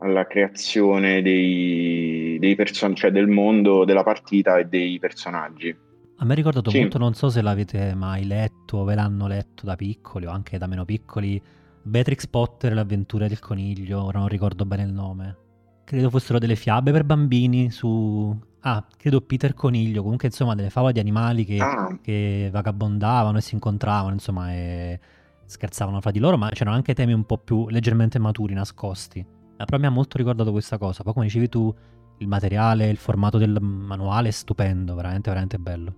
alla 0.00 0.26
creazione 0.26 1.22
dei, 1.22 2.38
dei 2.40 2.54
person- 2.56 2.96
cioè 2.96 3.12
del 3.12 3.28
mondo 3.28 3.84
della 3.84 4.02
partita 4.02 4.58
e 4.58 4.64
dei 4.64 4.98
personaggi. 4.98 5.74
A 6.18 6.24
me 6.24 6.32
ha 6.32 6.36
ricordato 6.36 6.70
sì. 6.70 6.80
molto, 6.80 6.98
non 6.98 7.14
so 7.14 7.28
se 7.28 7.40
l'avete 7.40 7.94
mai 7.94 8.26
letto 8.26 8.78
o 8.78 8.84
ve 8.84 8.96
l'hanno 8.96 9.28
letto 9.28 9.64
da 9.64 9.76
piccoli 9.76 10.26
o 10.26 10.30
anche 10.30 10.58
da 10.58 10.66
meno 10.66 10.84
piccoli, 10.84 11.40
Beatrix 11.82 12.26
Potter 12.26 12.72
e 12.72 12.74
l'avventura 12.74 13.28
del 13.28 13.38
coniglio, 13.38 14.02
ora 14.02 14.18
non 14.18 14.28
ricordo 14.28 14.64
bene 14.64 14.82
il 14.82 14.92
nome 14.92 15.44
credo 15.86 16.10
fossero 16.10 16.38
delle 16.38 16.56
fiabe 16.56 16.90
per 16.90 17.04
bambini 17.04 17.70
su... 17.70 18.36
Ah, 18.60 18.84
credo 18.98 19.20
Peter 19.20 19.54
Coniglio, 19.54 20.02
comunque 20.02 20.26
insomma 20.26 20.56
delle 20.56 20.70
favole 20.70 20.92
di 20.92 20.98
animali 20.98 21.44
che, 21.44 21.58
ah. 21.58 21.96
che 22.02 22.48
vagabondavano 22.50 23.38
e 23.38 23.40
si 23.40 23.54
incontravano, 23.54 24.12
insomma, 24.12 24.52
e 24.52 24.98
scherzavano 25.44 26.00
fra 26.00 26.10
di 26.10 26.18
loro, 26.18 26.36
ma 26.36 26.50
c'erano 26.50 26.74
anche 26.74 26.92
temi 26.92 27.12
un 27.12 27.24
po' 27.24 27.38
più 27.38 27.68
leggermente 27.68 28.18
maturi, 28.18 28.54
nascosti. 28.54 29.20
Eh, 29.20 29.64
però 29.64 29.78
mi 29.78 29.86
ha 29.86 29.90
molto 29.90 30.18
ricordato 30.18 30.50
questa 30.50 30.78
cosa. 30.78 31.04
Poi 31.04 31.12
come 31.12 31.26
dicevi 31.26 31.48
tu, 31.48 31.72
il 32.18 32.26
materiale, 32.26 32.88
il 32.88 32.96
formato 32.96 33.38
del 33.38 33.56
manuale 33.60 34.28
è 34.28 34.32
stupendo, 34.32 34.96
veramente, 34.96 35.28
veramente 35.30 35.58
bello. 35.58 35.94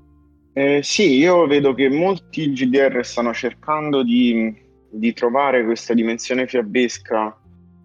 Eh, 0.52 0.80
sì, 0.82 1.16
io 1.16 1.46
vedo 1.46 1.72
che 1.72 1.88
molti 1.88 2.52
GDR 2.52 3.02
stanno 3.02 3.32
cercando 3.32 4.02
di, 4.02 4.54
di 4.90 5.12
trovare 5.14 5.64
questa 5.64 5.94
dimensione 5.94 6.46
fiabesca 6.46 7.34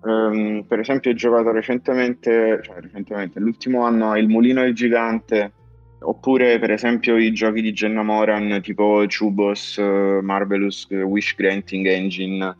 Um, 0.05 0.65
per 0.67 0.79
esempio 0.79 1.12
ho 1.12 1.13
giocato 1.13 1.51
recentemente, 1.51 2.60
cioè 2.62 2.81
recentemente, 2.81 3.39
l'ultimo 3.39 3.83
anno 3.83 4.17
Il 4.17 4.27
Mulino 4.27 4.62
del 4.62 4.74
Gigante, 4.74 5.53
oppure 6.00 6.60
per 6.60 6.72
esempio 6.72 7.15
i 7.15 7.31
giochi 7.31 7.62
di 7.62 7.72
Jenna 7.72 8.03
Moran 8.03 8.60
tipo 8.62 9.05
Chubos, 9.07 9.77
uh, 9.77 10.19
Marvelous 10.22 10.88
Wish 10.89 11.36
Granting 11.36 11.88
Engine. 11.88 12.57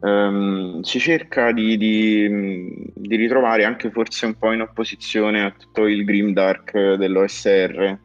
Um, 0.00 0.82
si 0.82 0.98
cerca 0.98 1.52
di, 1.52 1.78
di, 1.78 2.92
di, 2.92 3.16
ritrovare 3.16 3.64
anche 3.64 3.90
forse 3.90 4.26
un 4.26 4.34
po' 4.34 4.52
in 4.52 4.60
opposizione 4.60 5.44
a 5.44 5.50
tutto 5.50 5.86
il 5.86 6.04
grimdark 6.04 6.94
dell'OSR. 6.96 7.98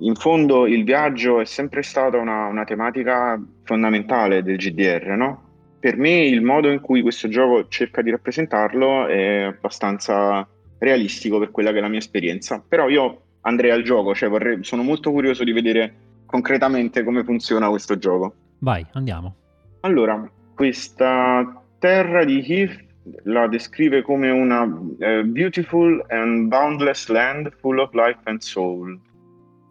In 0.00 0.14
fondo 0.16 0.66
il 0.66 0.82
viaggio 0.82 1.40
è 1.40 1.44
sempre 1.44 1.82
stata 1.82 2.16
una, 2.16 2.46
una 2.46 2.64
tematica 2.64 3.40
fondamentale 3.62 4.42
del 4.42 4.56
GDR, 4.56 5.14
no? 5.16 5.47
Per 5.80 5.96
me 5.96 6.24
il 6.24 6.42
modo 6.42 6.70
in 6.70 6.80
cui 6.80 7.02
questo 7.02 7.28
gioco 7.28 7.68
cerca 7.68 8.02
di 8.02 8.10
rappresentarlo 8.10 9.06
è 9.06 9.42
abbastanza 9.42 10.46
realistico 10.78 11.38
per 11.38 11.50
quella 11.50 11.70
che 11.70 11.78
è 11.78 11.80
la 11.80 11.88
mia 11.88 11.98
esperienza. 11.98 12.62
Però 12.66 12.88
io 12.88 13.22
andrei 13.42 13.70
al 13.70 13.82
gioco, 13.82 14.14
cioè 14.14 14.28
vorrei, 14.28 14.64
sono 14.64 14.82
molto 14.82 15.12
curioso 15.12 15.44
di 15.44 15.52
vedere 15.52 15.94
concretamente 16.26 17.04
come 17.04 17.22
funziona 17.22 17.68
questo 17.68 17.96
gioco. 17.96 18.34
Vai, 18.58 18.84
andiamo. 18.92 19.34
Allora, 19.80 20.28
questa 20.54 21.62
terra 21.78 22.24
di 22.24 22.44
Heath 22.44 22.84
la 23.24 23.46
descrive 23.46 24.02
come 24.02 24.30
una 24.30 24.62
uh, 24.62 25.24
beautiful 25.24 26.04
and 26.08 26.48
boundless 26.48 27.08
land 27.08 27.52
full 27.60 27.78
of 27.78 27.92
life 27.92 28.18
and 28.24 28.40
soul. 28.40 28.98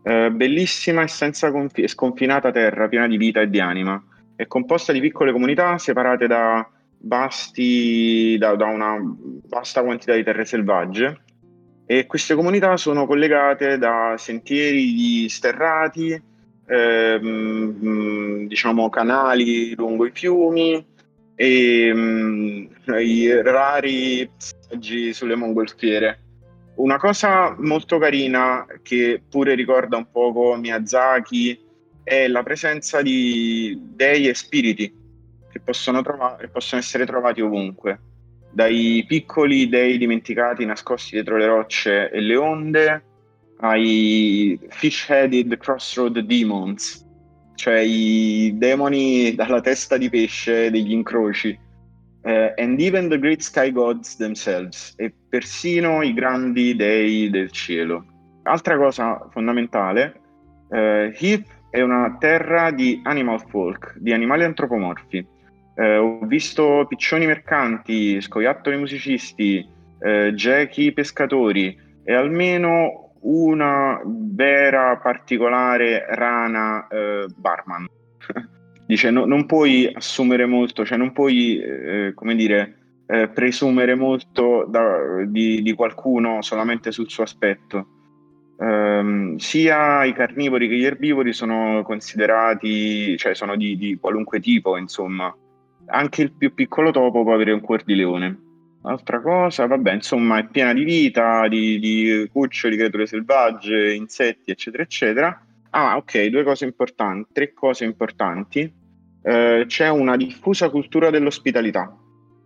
Uh, 0.03 0.31
bellissima 0.31 1.01
e 1.01 1.07
senza 1.07 1.51
confi- 1.51 1.85
sconfinata 1.85 2.49
terra 2.51 2.87
piena 2.87 3.07
di 3.07 3.17
vita 3.17 3.41
e 3.41 3.49
di 3.49 3.59
anima 3.59 4.01
è 4.37 4.47
composta 4.47 4.93
di 4.93 5.01
piccole 5.01 5.33
comunità 5.33 5.77
separate 5.77 6.27
da, 6.27 6.65
vasti, 6.99 8.37
da, 8.37 8.55
da 8.55 8.67
una 8.67 8.97
vasta 9.49 9.83
quantità 9.83 10.13
di 10.13 10.23
terre 10.23 10.45
selvagge 10.45 11.23
e 11.85 12.05
queste 12.05 12.35
comunità 12.35 12.77
sono 12.77 13.07
collegate 13.07 13.77
da 13.77 14.15
sentieri 14.17 14.93
di 14.93 15.27
sterrati, 15.27 16.21
ehm, 16.67 18.45
diciamo 18.47 18.89
canali 18.89 19.73
lungo 19.73 20.05
i 20.05 20.11
fiumi 20.13 20.85
e 21.33 21.91
um, 21.91 22.67
i 22.99 23.41
rari 23.41 24.29
passaggi 24.29 25.13
sulle 25.13 25.35
mongolfiere. 25.35 26.19
Una 26.75 26.97
cosa 26.97 27.55
molto 27.57 27.97
carina 27.97 28.67
che 28.83 29.23
pure 29.27 29.55
ricorda 29.55 29.97
un 29.97 30.11
poco 30.11 30.55
Miyazaki 30.57 31.66
è 32.07 32.29
la 32.29 32.41
presenza 32.41 33.01
di 33.01 33.77
dei 33.81 34.29
e 34.29 34.33
spiriti 34.33 34.89
che 35.51 35.59
possono, 35.59 36.01
trovare, 36.01 36.47
possono 36.47 36.79
essere 36.79 37.05
trovati 37.05 37.41
ovunque, 37.41 37.99
dai 38.49 39.03
piccoli 39.05 39.67
dei 39.67 39.97
dimenticati 39.97 40.63
nascosti 40.63 41.15
dietro 41.15 41.35
le 41.35 41.47
rocce 41.47 42.09
e 42.09 42.21
le 42.21 42.35
onde 42.37 43.03
ai 43.57 44.57
fish-headed 44.69 45.57
crossroad 45.57 46.19
demons, 46.19 47.05
cioè 47.55 47.79
i 47.79 48.53
demoni 48.55 49.35
dalla 49.35 49.59
testa 49.59 49.97
di 49.97 50.09
pesce 50.09 50.71
degli 50.71 50.93
incroci, 50.93 51.59
uh, 52.21 52.53
and 52.55 52.79
even 52.79 53.09
the 53.09 53.19
great 53.19 53.41
sky 53.41 53.69
gods 53.69 54.15
themselves, 54.15 54.93
e 54.95 55.13
persino 55.27 56.01
i 56.03 56.13
grandi 56.13 56.73
dei 56.73 57.29
del 57.29 57.51
cielo. 57.51 58.05
Altra 58.43 58.77
cosa 58.77 59.27
fondamentale, 59.29 60.21
uh, 60.69 61.11
Heath 61.13 61.55
è 61.77 61.81
una 61.81 62.17
terra 62.19 62.71
di 62.71 63.01
animal 63.03 63.39
folk, 63.49 63.97
di 63.99 64.11
animali 64.11 64.43
antropomorfi. 64.43 65.25
Eh, 65.75 65.97
ho 65.97 66.19
visto 66.25 66.85
piccioni 66.87 67.27
mercanti, 67.27 68.19
scoiattoli 68.19 68.77
musicisti, 68.77 69.63
eh, 69.99 70.33
gechi 70.33 70.91
pescatori 70.91 71.77
e 72.03 72.13
almeno 72.13 73.13
una 73.21 74.01
vera 74.03 74.97
particolare 74.97 76.05
rana 76.09 76.87
eh, 76.87 77.27
barman. 77.35 77.87
Dice, 78.87 79.11
no, 79.11 79.25
non 79.25 79.45
puoi 79.45 79.87
assumere 79.93 80.47
molto, 80.47 80.83
cioè 80.83 80.97
non 80.97 81.11
puoi, 81.11 81.59
eh, 81.59 82.11
come 82.15 82.33
dire, 82.33 83.03
eh, 83.05 83.27
presumere 83.27 83.93
molto 83.93 84.65
da, 84.67 85.23
di, 85.27 85.61
di 85.61 85.73
qualcuno 85.73 86.41
solamente 86.41 86.91
sul 86.91 87.09
suo 87.09 87.23
aspetto 87.23 87.96
Um, 88.59 89.35
sia 89.37 90.03
i 90.05 90.13
carnivori 90.13 90.67
che 90.67 90.75
gli 90.75 90.83
erbivori 90.83 91.31
sono 91.31 91.83
considerati, 91.83 93.15
cioè 93.15 93.35
sono 93.35 93.55
di, 93.55 93.77
di, 93.77 93.97
qualunque 93.99 94.39
tipo, 94.39 94.77
insomma. 94.77 95.33
Anche 95.89 96.23
il 96.23 96.31
più 96.31 96.53
piccolo 96.53 96.91
topo 96.91 97.23
può 97.23 97.33
avere 97.33 97.51
un 97.51 97.61
cuor 97.61 97.83
di 97.83 97.95
leone. 97.95 98.39
Altra 98.81 99.21
cosa, 99.21 99.67
vabbè, 99.67 99.93
insomma, 99.93 100.39
è 100.39 100.47
piena 100.47 100.73
di 100.73 100.83
vita, 100.83 101.47
di, 101.47 101.77
di 101.79 102.27
cuccioli, 102.31 102.77
creature 102.77 103.05
selvagge, 103.05 103.93
insetti, 103.93 104.49
eccetera, 104.51 104.83
eccetera. 104.83 105.45
Ah, 105.69 105.97
ok, 105.97 106.25
due 106.25 106.43
cose 106.43 106.65
importanti, 106.65 107.29
tre 107.33 107.53
cose 107.53 107.85
importanti. 107.85 108.73
Uh, 109.21 109.65
c'è 109.65 109.89
una 109.89 110.15
diffusa 110.15 110.69
cultura 110.69 111.09
dell'ospitalità. 111.11 111.95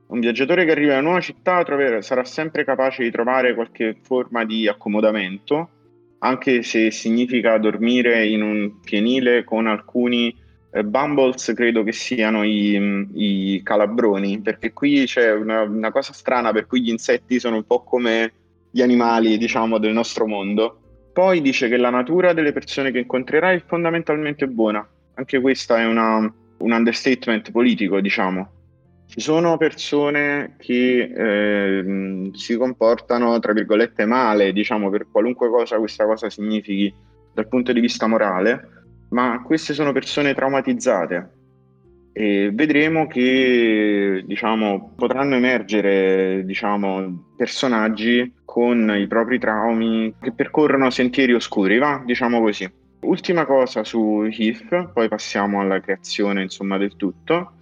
Un 0.08 0.20
viaggiatore 0.20 0.66
che 0.66 0.72
arriva 0.72 0.94
in 0.94 1.00
una 1.00 1.08
nuova 1.08 1.22
città 1.22 1.64
trover- 1.64 2.04
sarà 2.04 2.26
sempre 2.26 2.66
capace 2.66 3.04
di 3.04 3.12
trovare 3.12 3.54
qualche 3.54 3.96
forma 4.02 4.44
di 4.44 4.68
accomodamento 4.68 5.70
anche 6.24 6.64
se 6.64 6.92
significa 6.92 7.58
dormire 7.58 8.26
in 8.28 8.42
un 8.42 8.80
pienile 8.82 9.44
con 9.44 9.68
alcuni 9.68 10.36
eh, 10.72 10.84
Bumbles 10.84 11.52
credo 11.56 11.84
che 11.84 11.92
siano 11.92 12.44
i, 12.44 13.08
i, 13.14 13.62
calabroni, 13.64 14.40
perché 14.40 14.72
qui 14.72 15.06
c'è 15.06 15.34
una, 15.34 15.62
una, 15.62 15.92
cosa 15.92 16.14
strana 16.14 16.52
per 16.52 16.68
cui 16.68 16.82
gli 16.82 16.90
insetti 16.90 17.40
sono 17.40 17.58
un 17.58 17.66
po' 17.66 17.84
come 17.84 18.34
gli 18.70 18.82
animali, 18.82 19.38
diciamo, 19.38 19.80
del 19.80 19.94
nostro 19.94 20.28
mondo. 20.28 20.78
Poi 21.12 21.42
dice 21.42 21.68
che 21.68 21.76
la 21.76 21.90
natura 21.90 22.34
delle 22.34 22.54
persone 22.54 22.92
che 22.92 23.00
incontrerai 23.00 23.58
è 23.58 23.64
fondamentalmente 23.66 24.48
buona. 24.48 24.88
Anche 25.16 25.42
questa 25.42 25.80
è 25.80 25.86
una, 25.86 26.18
un 26.20 26.72
understatement 26.72 27.52
politico, 27.52 28.00
diciamo. 28.00 28.50
Ci 29.12 29.20
sono 29.20 29.58
persone 29.58 30.56
che 30.58 31.12
eh, 31.14 32.30
si 32.32 32.56
comportano, 32.56 33.38
tra 33.40 33.52
virgolette, 33.52 34.06
male, 34.06 34.54
diciamo, 34.54 34.90
per 34.90 35.08
qualunque 35.12 35.50
cosa 35.50 35.78
questa 35.80 36.06
cosa 36.06 36.30
significhi 36.30 36.96
dal 37.34 37.50
punto 37.50 37.74
di 37.74 37.82
vista 37.82 38.08
morale, 38.08 38.86
ma 39.10 39.42
queste 39.44 39.74
sono 39.74 39.92
persone 39.92 40.34
traumatizzate 40.34 41.30
e 42.14 42.52
vedremo 42.54 43.06
che 43.08 44.24
diciamo, 44.26 44.94
potranno 44.96 45.36
emergere 45.36 46.46
diciamo, 46.46 47.34
personaggi 47.36 48.36
con 48.46 48.96
i 48.98 49.08
propri 49.08 49.40
traumi 49.40 50.14
che 50.22 50.32
percorrono 50.32 50.90
sentieri 50.90 51.34
oscuri, 51.34 51.78
va? 51.80 52.02
diciamo 52.06 52.40
così. 52.40 52.72
Ultima 53.02 53.46
cosa 53.46 53.84
su 53.84 54.26
Heath, 54.32 54.94
poi 54.94 55.10
passiamo 55.10 55.60
alla 55.60 55.82
creazione 55.82 56.44
insomma, 56.44 56.78
del 56.78 56.96
tutto 56.96 57.56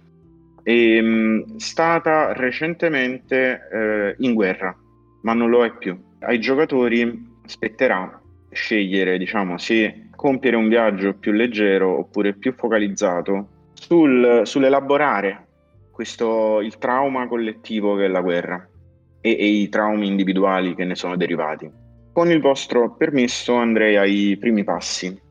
è 0.62 0.70
ehm, 0.70 1.56
stata 1.56 2.32
recentemente 2.32 3.68
eh, 3.72 4.14
in 4.18 4.34
guerra, 4.34 4.76
ma 5.22 5.32
non 5.32 5.50
lo 5.50 5.64
è 5.64 5.72
più. 5.76 5.98
Ai 6.20 6.38
giocatori 6.38 7.38
spetterà 7.44 8.20
scegliere, 8.50 9.18
diciamo, 9.18 9.58
se 9.58 10.08
compiere 10.14 10.56
un 10.56 10.68
viaggio 10.68 11.14
più 11.14 11.32
leggero 11.32 11.98
oppure 11.98 12.34
più 12.34 12.52
focalizzato 12.52 13.48
sul, 13.72 14.42
sull'elaborare 14.44 15.46
questo, 15.90 16.60
il 16.60 16.78
trauma 16.78 17.26
collettivo 17.28 17.94
che 17.94 18.06
è 18.06 18.08
la 18.08 18.22
guerra 18.22 18.66
e, 19.20 19.30
e 19.30 19.46
i 19.46 19.68
traumi 19.68 20.06
individuali 20.06 20.74
che 20.74 20.84
ne 20.84 20.94
sono 20.94 21.16
derivati. 21.16 21.70
Con 22.12 22.30
il 22.30 22.40
vostro 22.40 22.94
permesso 22.96 23.54
andrei 23.54 23.96
ai 23.96 24.36
primi 24.38 24.64
passi. 24.64 25.28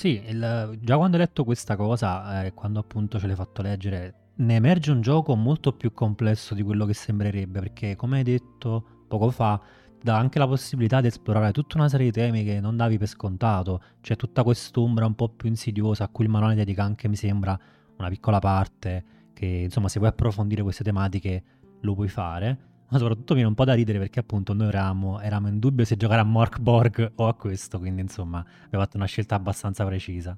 Sì, 0.00 0.18
il, 0.26 0.78
già 0.80 0.96
quando 0.96 1.18
hai 1.18 1.22
letto 1.24 1.44
questa 1.44 1.76
cosa, 1.76 2.42
eh, 2.42 2.54
quando 2.54 2.78
appunto 2.78 3.18
ce 3.18 3.26
l'hai 3.26 3.36
fatto 3.36 3.60
leggere, 3.60 4.30
ne 4.36 4.54
emerge 4.54 4.92
un 4.92 5.02
gioco 5.02 5.34
molto 5.34 5.74
più 5.74 5.92
complesso 5.92 6.54
di 6.54 6.62
quello 6.62 6.86
che 6.86 6.94
sembrerebbe, 6.94 7.60
perché 7.60 7.96
come 7.96 8.16
hai 8.16 8.22
detto 8.22 9.04
poco 9.06 9.28
fa, 9.30 9.60
dà 10.02 10.16
anche 10.16 10.38
la 10.38 10.46
possibilità 10.46 11.02
di 11.02 11.08
esplorare 11.08 11.52
tutta 11.52 11.76
una 11.76 11.90
serie 11.90 12.06
di 12.06 12.12
temi 12.12 12.44
che 12.44 12.60
non 12.60 12.78
davi 12.78 12.96
per 12.96 13.08
scontato, 13.08 13.82
c'è 14.00 14.16
tutta 14.16 14.42
quest'ombra 14.42 15.04
un 15.04 15.14
po' 15.14 15.28
più 15.28 15.50
insidiosa 15.50 16.04
a 16.04 16.08
cui 16.08 16.24
il 16.24 16.30
manuale 16.30 16.54
dedica 16.54 16.82
anche, 16.82 17.06
mi 17.06 17.16
sembra, 17.16 17.60
una 17.98 18.08
piccola 18.08 18.38
parte, 18.38 19.04
che 19.34 19.44
insomma 19.44 19.88
se 19.88 19.98
vuoi 19.98 20.10
approfondire 20.12 20.62
queste 20.62 20.82
tematiche 20.82 21.42
lo 21.82 21.92
puoi 21.92 22.08
fare, 22.08 22.69
ma 22.90 22.98
soprattutto 22.98 23.34
viene 23.34 23.48
un 23.48 23.54
po' 23.54 23.64
da 23.64 23.74
ridere 23.74 23.98
perché 23.98 24.20
appunto 24.20 24.52
noi 24.52 24.68
eravamo, 24.68 25.20
eravamo 25.20 25.48
in 25.48 25.58
dubbio 25.58 25.84
se 25.84 25.96
giocare 25.96 26.20
a 26.20 26.24
Morkborg 26.24 27.12
o 27.16 27.28
a 27.28 27.34
questo, 27.34 27.78
quindi 27.78 28.00
insomma 28.00 28.44
abbiamo 28.64 28.84
fatto 28.84 28.96
una 28.96 29.06
scelta 29.06 29.34
abbastanza 29.34 29.84
precisa 29.84 30.36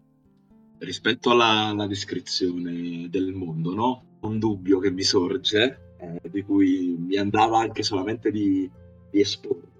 rispetto 0.82 1.30
alla, 1.30 1.68
alla, 1.68 1.87
descrizione 1.87 3.09
del 3.09 3.32
mondo, 3.32 3.75
no? 3.75 4.04
Un 4.21 4.38
dubbio 4.38 4.78
che 4.78 4.90
mi 4.90 5.02
sorge, 5.02 5.94
eh, 5.99 6.28
di 6.28 6.42
cui 6.42 6.97
mi 6.99 7.16
andava 7.16 7.59
anche 7.59 7.82
solamente 7.82 8.30
di, 8.30 8.68
di 9.11 9.21
esporre. 9.21 9.71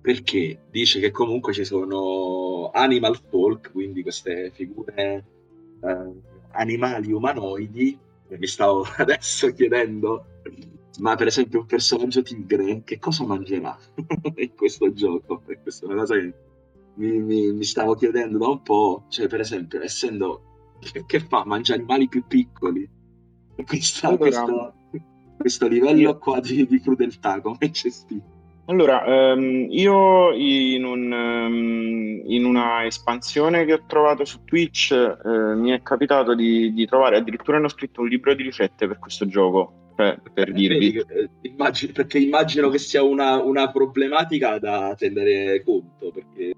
Perché 0.00 0.58
dice 0.70 1.00
che 1.00 1.10
comunque 1.10 1.52
ci 1.52 1.64
sono 1.64 2.70
animal 2.72 3.18
folk, 3.28 3.70
quindi 3.72 4.02
queste 4.02 4.50
figure 4.52 5.24
eh, 5.80 6.12
animali 6.52 7.12
umanoidi, 7.12 7.98
e 8.28 8.38
mi 8.38 8.46
stavo 8.46 8.84
adesso 8.96 9.52
chiedendo, 9.52 10.24
ma 10.98 11.14
per 11.14 11.26
esempio 11.28 11.60
un 11.60 11.66
personaggio 11.66 12.22
tigre, 12.22 12.82
che 12.84 12.98
cosa 12.98 13.24
mangerà 13.24 13.76
in 14.36 14.54
questo 14.54 14.92
gioco? 14.92 15.42
E 15.46 15.60
questa 15.62 15.86
è 15.86 15.88
una 15.88 16.00
cosa 16.00 16.14
che 16.14 16.34
mi, 16.94 17.18
mi, 17.20 17.52
mi, 17.52 17.64
stavo 17.64 17.94
chiedendo 17.94 18.38
da 18.38 18.48
un 18.48 18.62
po', 18.62 19.04
cioè 19.08 19.26
per 19.26 19.40
esempio, 19.40 19.80
essendo 19.80 20.76
che, 20.80 21.04
che 21.06 21.20
fa? 21.20 21.44
Mangia 21.46 21.74
animali 21.74 22.08
più 22.08 22.26
piccoli. 22.26 22.88
Questa, 23.64 24.08
allora, 24.08 24.18
questo, 24.18 24.74
questo, 25.36 25.68
livello 25.68 26.18
qua 26.18 26.40
di, 26.40 26.66
di, 26.66 26.80
crudeltà, 26.80 27.40
come 27.40 27.56
è 27.58 27.70
gestito? 27.70 28.40
Allora, 28.66 29.04
ehm, 29.04 29.66
io 29.70 30.32
in, 30.32 30.84
un, 30.84 31.12
um, 31.12 32.22
in, 32.24 32.44
una 32.44 32.84
espansione 32.86 33.64
che 33.64 33.74
ho 33.74 33.84
trovato 33.86 34.24
su 34.24 34.42
Twitch 34.44 34.92
eh, 34.92 35.54
mi 35.54 35.70
è 35.70 35.82
capitato 35.82 36.34
di, 36.34 36.72
di, 36.72 36.86
trovare, 36.86 37.16
addirittura 37.16 37.58
hanno 37.58 37.68
scritto 37.68 38.00
un 38.00 38.08
libro 38.08 38.34
di 38.34 38.42
ricette 38.42 38.86
per 38.86 38.98
questo 38.98 39.26
gioco, 39.26 39.81
per, 40.02 40.32
per 40.32 40.48
eh, 40.48 40.52
dirvi. 40.52 40.96
Eh, 40.96 41.30
immagino, 41.42 41.92
perché 41.92 42.18
immagino 42.18 42.68
che 42.68 42.78
sia 42.78 43.02
una, 43.02 43.42
una 43.42 43.70
problematica 43.70 44.58
da 44.58 44.94
tenere 44.96 45.62
conto, 45.62 46.10
perché 46.10 46.52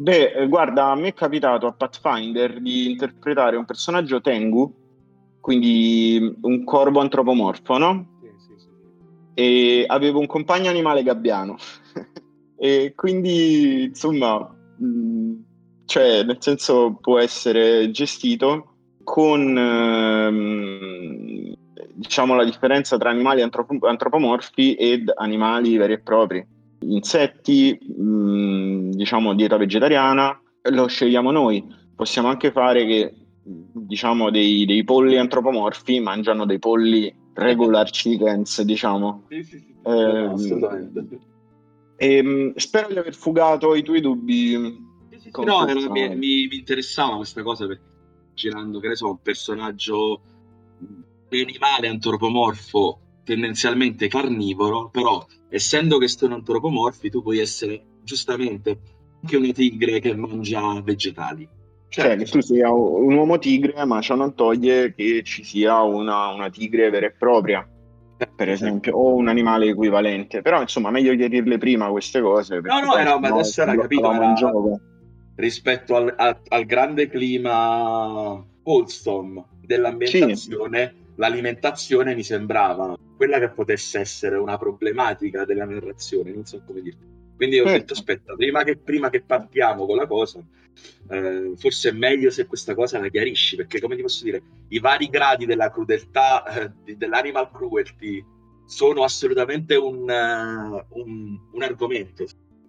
Beh, 0.00 0.32
eh, 0.32 0.48
guarda, 0.48 0.86
a 0.86 0.94
me 0.94 1.08
è 1.08 1.12
capitato 1.12 1.66
a 1.66 1.72
Pathfinder 1.72 2.60
di 2.60 2.90
interpretare 2.90 3.56
un 3.56 3.66
personaggio 3.66 4.22
Tengu, 4.22 4.72
quindi 5.40 6.36
un 6.40 6.64
corvo 6.64 7.00
antropomorfo, 7.00 7.76
no? 7.76 8.06
Sì, 8.22 8.28
sì, 8.38 8.54
sì. 8.56 8.68
E 9.34 9.84
avevo 9.86 10.20
un 10.20 10.26
compagno 10.26 10.70
animale 10.70 11.02
gabbiano. 11.02 11.56
e 12.56 12.94
quindi, 12.96 13.82
insomma, 13.84 14.38
mh, 14.78 14.86
mm, 14.86 15.32
cioè, 15.84 16.22
nel 16.22 16.38
senso 16.40 16.96
può 16.98 17.18
essere 17.18 17.90
gestito 17.90 18.76
con, 19.04 19.54
ehm, 19.58 21.49
diciamo, 22.00 22.34
la 22.34 22.44
differenza 22.44 22.96
tra 22.96 23.10
animali 23.10 23.42
antrop- 23.42 23.84
antropomorfi 23.84 24.74
ed 24.74 25.12
animali 25.14 25.76
veri 25.76 25.92
e 25.92 26.00
propri 26.00 26.46
insetti, 26.82 27.78
mh, 27.78 28.90
diciamo 28.92 29.34
dieta 29.34 29.58
vegetariana, 29.58 30.40
lo 30.70 30.86
scegliamo 30.86 31.30
noi. 31.30 31.62
Possiamo 31.94 32.28
anche 32.28 32.52
fare 32.52 32.86
che 32.86 33.14
diciamo 33.42 34.30
dei, 34.30 34.64
dei 34.64 34.82
polli 34.84 35.18
antropomorfi 35.18 36.00
mangiano 36.00 36.46
dei 36.46 36.58
polli 36.58 37.14
regular 37.34 37.90
chickens, 37.90 38.62
diciamo. 38.62 39.26
Sì, 39.28 39.42
sì, 39.42 39.58
sì. 39.58 39.74
Eh, 39.84 40.24
assolutamente. 40.24 41.20
E, 41.96 42.16
ehm, 42.16 42.54
spero 42.56 42.88
di 42.88 42.98
aver 42.98 43.14
fugato 43.14 43.74
i 43.74 43.82
tuoi 43.82 44.00
dubbi. 44.00 44.88
Sì, 45.10 45.18
sì, 45.20 45.30
no, 45.44 45.66
era, 45.66 45.90
mi, 45.90 46.08
mi, 46.08 46.46
mi, 46.46 46.56
interessava 46.56 47.16
questa 47.16 47.42
cosa 47.42 47.66
perché 47.66 47.82
girando, 48.34 48.80
che 48.80 48.88
ne 48.88 48.96
so, 48.96 49.10
un 49.10 49.20
personaggio 49.20 50.22
un 51.30 51.40
animale 51.48 51.88
antropomorfo 51.88 53.00
tendenzialmente 53.24 54.08
carnivoro, 54.08 54.88
però 54.90 55.24
essendo 55.48 55.98
che 55.98 56.08
sono 56.08 56.34
antropomorfi, 56.34 57.10
tu 57.10 57.22
puoi 57.22 57.38
essere 57.38 57.82
giustamente 58.02 58.78
anche 59.22 59.36
una 59.36 59.52
tigre 59.52 60.00
che 60.00 60.14
mangia 60.16 60.80
vegetali. 60.82 61.48
Cioè, 61.88 62.04
certo. 62.04 62.24
che 62.24 62.30
tu 62.30 62.40
sia 62.40 62.72
un 62.72 63.14
uomo 63.14 63.38
tigre, 63.38 63.84
ma 63.84 64.00
ciò 64.00 64.14
non 64.14 64.34
toglie 64.34 64.94
che 64.94 65.22
ci 65.24 65.42
sia 65.42 65.82
una, 65.82 66.28
una 66.28 66.48
tigre 66.48 66.88
vera 66.88 67.06
e 67.06 67.12
propria, 67.12 67.68
per 68.36 68.48
esempio, 68.48 68.96
o 68.96 69.14
un 69.14 69.26
animale 69.26 69.66
equivalente. 69.66 70.40
Però, 70.40 70.60
insomma, 70.60 70.90
meglio 70.90 71.16
chiarirle 71.16 71.58
prima 71.58 71.88
queste 71.88 72.20
cose. 72.20 72.60
No, 72.60 72.80
no, 72.80 72.96
era, 72.96 73.18
ma 73.18 73.28
adesso 73.28 73.62
era 73.62 73.74
capito. 73.74 74.10
Era, 74.12 74.34
rispetto 75.34 75.96
al, 75.96 76.14
al, 76.16 76.40
al, 76.48 76.64
grande 76.64 77.08
clima 77.08 78.44
wholesome 78.62 79.44
dell'ambientazione, 79.62 80.94
sì. 80.94 80.99
L'alimentazione 81.20 82.14
mi 82.14 82.22
sembrava 82.22 82.96
quella 83.14 83.38
che 83.38 83.50
potesse 83.50 84.00
essere 84.00 84.36
una 84.36 84.56
problematica 84.56 85.44
della 85.44 85.66
narrazione, 85.66 86.32
non 86.32 86.46
so 86.46 86.62
come 86.66 86.80
dire. 86.80 86.96
Quindi 87.36 87.60
ho 87.60 87.64
detto, 87.64 87.92
aspetta, 87.92 88.34
prima 88.34 88.64
che, 88.64 88.76
prima 88.76 89.10
che 89.10 89.22
partiamo 89.22 89.86
con 89.86 89.96
la 89.96 90.06
cosa, 90.06 90.42
eh, 91.10 91.52
forse 91.56 91.90
è 91.90 91.92
meglio 91.92 92.30
se 92.30 92.46
questa 92.46 92.74
cosa 92.74 92.98
la 92.98 93.08
chiarisci, 93.08 93.56
perché 93.56 93.80
come 93.80 93.96
ti 93.96 94.02
posso 94.02 94.24
dire, 94.24 94.42
i 94.68 94.78
vari 94.78 95.08
gradi 95.08 95.44
della 95.44 95.70
crudeltà, 95.70 96.44
eh, 96.44 96.96
dell'animal 96.96 97.50
cruelty, 97.50 98.24
sono 98.66 99.02
assolutamente 99.02 99.74
un, 99.74 100.08
uh, 100.08 100.98
un, 101.00 101.38
un 101.52 101.62
argomento. 101.62 102.24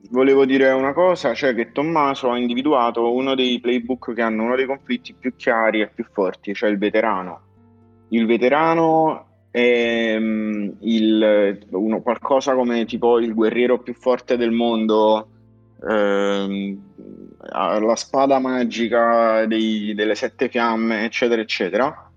Volevo 0.10 0.46
dire 0.46 0.72
una 0.72 0.94
cosa, 0.94 1.34
cioè 1.34 1.54
che 1.54 1.72
Tommaso 1.72 2.32
ha 2.32 2.38
individuato 2.38 3.14
uno 3.14 3.36
dei 3.36 3.60
playbook 3.60 4.14
che 4.14 4.22
hanno 4.22 4.44
uno 4.44 4.56
dei 4.56 4.66
conflitti 4.66 5.14
più 5.14 5.36
chiari 5.36 5.82
e 5.82 5.90
più 5.90 6.06
forti, 6.12 6.54
cioè 6.54 6.70
il 6.70 6.78
veterano. 6.78 7.51
Il 8.12 8.26
veterano 8.26 9.26
ehm, 9.52 10.78
il, 10.80 11.68
uno, 11.72 12.02
qualcosa 12.02 12.56
come 12.56 12.86
tipo 12.86 13.20
il 13.20 13.34
guerriero 13.34 13.80
più 13.80 13.94
forte 13.94 14.38
del 14.38 14.52
mondo, 14.52 15.28
ehm, 15.88 16.80
la 17.52 17.96
spada 17.96 18.40
magica 18.40 19.46
dei, 19.46 19.94
delle 19.94 20.16
sette 20.16 20.50
fiamme, 20.50 21.04
eccetera, 21.06 21.42
eccetera, 21.42 22.12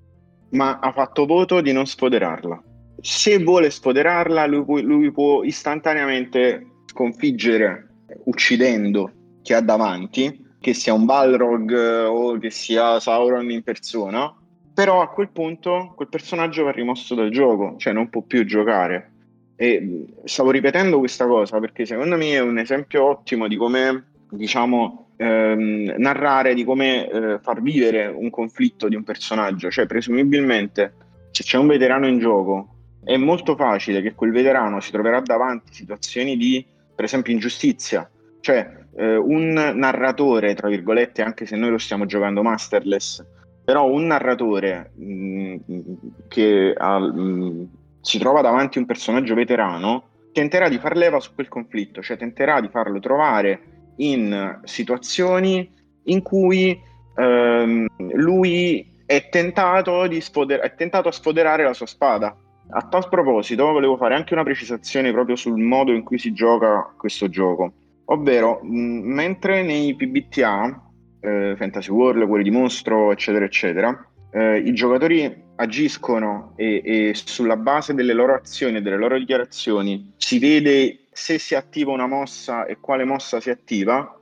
ma 0.51 0.79
ha 0.79 0.93
fatto 0.93 1.27
voto 1.27 1.61
di 1.61 1.73
non 1.73 1.87
sfoderarla. 1.87 2.63
Se 3.01 3.39
vuole 3.43 3.71
sfoderarla, 3.71 4.47
lui, 4.47 4.83
lui 4.83 5.13
può 5.13 5.43
istantaneamente 5.43 6.67
sconfiggere 6.87 7.89
uccidendo 8.25 9.11
chi 9.43 9.53
ha 9.53 9.61
davanti, 9.61 10.43
che 10.61 10.73
sia 10.73 10.95
un 10.95 11.05
Balrog 11.05 12.07
o 12.09 12.39
che 12.39 12.51
sia 12.51 12.99
Sauron 13.01 13.51
in 13.51 13.63
persona, 13.63 14.35
però 14.75 15.01
a 15.01 15.09
quel 15.09 15.31
punto 15.31 15.93
quel 15.95 16.09
personaggio 16.09 16.65
va 16.65 16.73
rimosso 16.73 17.15
dal 17.15 17.31
gioco, 17.31 17.77
cioè 17.79 17.93
non 17.93 18.11
può 18.11 18.23
più 18.23 18.45
giocare. 18.45 19.13
E 19.57 20.07
stavo 20.25 20.51
ripetendo 20.51 20.99
questa 20.99 21.27
cosa 21.27 21.61
perché 21.61 21.87
secondo 21.87 22.17
me 22.17 22.33
è 22.33 22.41
un 22.41 22.59
esempio 22.59 23.05
ottimo 23.05 23.47
di 23.47 23.57
come, 23.57 24.05
diciamo, 24.31 25.13
ehm, 25.17 25.95
narrare, 25.99 26.55
di 26.55 26.65
come 26.65 27.09
eh, 27.09 27.39
far 27.41 27.63
vivere 27.63 28.09
un 28.09 28.31
conflitto 28.31 28.89
di 28.89 28.97
un 28.97 29.05
personaggio. 29.05 29.71
Cioè, 29.71 29.87
presumibilmente, 29.87 30.95
se 31.31 31.45
c'è 31.45 31.57
un 31.57 31.69
veterano 31.69 32.09
in 32.09 32.19
gioco, 32.19 32.69
è 33.05 33.17
molto 33.17 33.55
facile 33.55 34.03
che 34.03 34.15
quel 34.15 34.33
veterano 34.33 34.81
si 34.81 34.91
troverà 34.91 35.21
davanti 35.21 35.71
a 35.71 35.75
situazioni 35.75 36.37
di, 36.37 36.67
per 36.93 37.05
esempio, 37.05 37.33
ingiustizia. 37.33 38.11
Cioè, 38.41 38.87
eh, 38.97 39.17
un 39.17 39.53
narratore, 39.53 40.55
tra 40.55 40.69
virgolette, 40.69 41.23
anche 41.23 41.47
se 41.47 41.55
noi 41.55 41.71
lo 41.71 41.79
stiamo 41.79 42.07
giocando 42.07 42.43
masterless, 42.43 43.25
però 43.64 43.87
un 43.87 44.07
narratore 44.07 44.92
mh, 44.94 45.55
mm, 45.70 45.90
che 46.29 46.74
ha, 46.77 46.98
mh, 46.98 47.20
mm, 47.20 47.64
si 48.00 48.18
trova 48.18 48.42
davanti 48.42 48.79
a 48.79 48.81
un 48.81 48.87
personaggio 48.87 49.35
veterano 49.35 50.09
tenterà 50.33 50.68
di 50.68 50.79
far 50.79 50.96
leva 50.96 51.20
su 51.20 51.33
quel 51.35 51.48
conflitto, 51.48 52.03
cioè 52.03 52.18
tenterà 52.18 52.61
di 52.61 52.68
farlo 52.68 52.98
trovare 52.98 53.92
in 53.96 54.61
situazioni 54.64 55.72
in 56.05 56.20
cui 56.22 56.79
ehm, 57.16 57.87
lui 58.14 58.85
è 59.07 59.29
tentato, 59.31 60.09
sfoder- 60.20 60.61
è 60.61 60.74
tentato 60.74 61.09
a 61.09 61.12
sfoderare 61.12 61.62
la 61.62 61.72
sua 61.72 61.87
spada. 61.87 62.37
A 62.70 62.83
tal 62.88 63.09
proposito 63.09 63.70
volevo 63.70 63.96
fare 63.96 64.14
anche 64.14 64.35
una 64.35 64.42
precisazione 64.42 65.12
proprio 65.12 65.37
sul 65.37 65.59
modo 65.59 65.92
in 65.92 66.03
cui 66.03 66.18
si 66.18 66.33
gioca 66.33 66.92
questo 66.96 67.29
gioco, 67.29 67.72
ovvero 68.07 68.61
mh, 68.62 68.68
mentre 68.77 69.62
nei 69.62 69.94
PBTA, 69.94 70.83
eh, 71.25 71.55
Fantasy 71.57 71.91
World, 71.91 72.27
Cuore 72.27 72.43
di 72.43 72.51
Mostro, 72.51 73.11
eccetera, 73.11 73.45
eccetera, 73.45 74.09
eh, 74.31 74.59
i 74.59 74.73
giocatori 74.73 75.43
agiscono 75.57 76.53
e, 76.57 76.83
e, 76.85 77.13
sulla 77.15 77.57
base 77.57 77.95
delle 77.95 78.13
loro 78.13 78.35
azioni 78.35 78.77
e 78.77 78.83
delle 78.83 78.97
loro 78.97 79.17
dichiarazioni 79.17 80.13
si 80.17 80.39
vede 80.39 81.07
se 81.13 81.39
si 81.39 81.55
attiva 81.55 81.93
una 81.93 82.09
mossa 82.09 82.67
e 82.67 82.79
quale 82.81 83.05
mossa 83.05 83.41
si 83.41 83.51
attiva. 83.51 84.19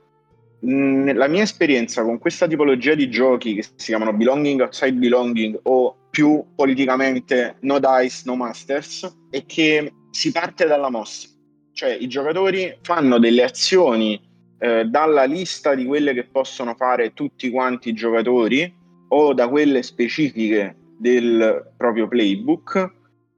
La 0.65 1.27
mia 1.27 1.41
esperienza 1.41 2.03
con 2.03 2.19
questa 2.19 2.47
tipologia 2.47 2.95
di 2.95 3.09
giochi 3.09 3.55
che 3.55 3.63
si 3.63 3.87
chiamano 3.87 4.13
belonging 4.13 4.61
outside 4.61 4.93
belonging 4.93 5.59
o 5.63 6.07
più 6.09 6.41
politicamente 6.55 7.57
no 7.61 7.79
dice, 7.79 8.21
no 8.25 8.37
masters 8.37 9.25
è 9.29 9.45
che 9.45 9.91
si 10.11 10.31
parte 10.31 10.65
dalla 10.65 10.89
mossa, 10.89 11.27
cioè 11.73 11.91
i 11.91 12.07
giocatori 12.07 12.77
fanno 12.81 13.19
delle 13.19 13.43
azioni 13.43 14.21
eh, 14.63 14.85
dalla 14.85 15.25
lista 15.25 15.75
di 15.75 15.83
quelle 15.83 16.13
che 16.13 16.23
possono 16.23 16.73
fare 16.75 17.13
tutti 17.13 17.49
quanti 17.49 17.89
i 17.89 17.93
giocatori 17.93 18.73
o 19.09 19.33
da 19.33 19.49
quelle 19.49 19.83
specifiche 19.83 20.73
del 20.97 21.71
proprio 21.75 22.07
playbook 22.07 22.93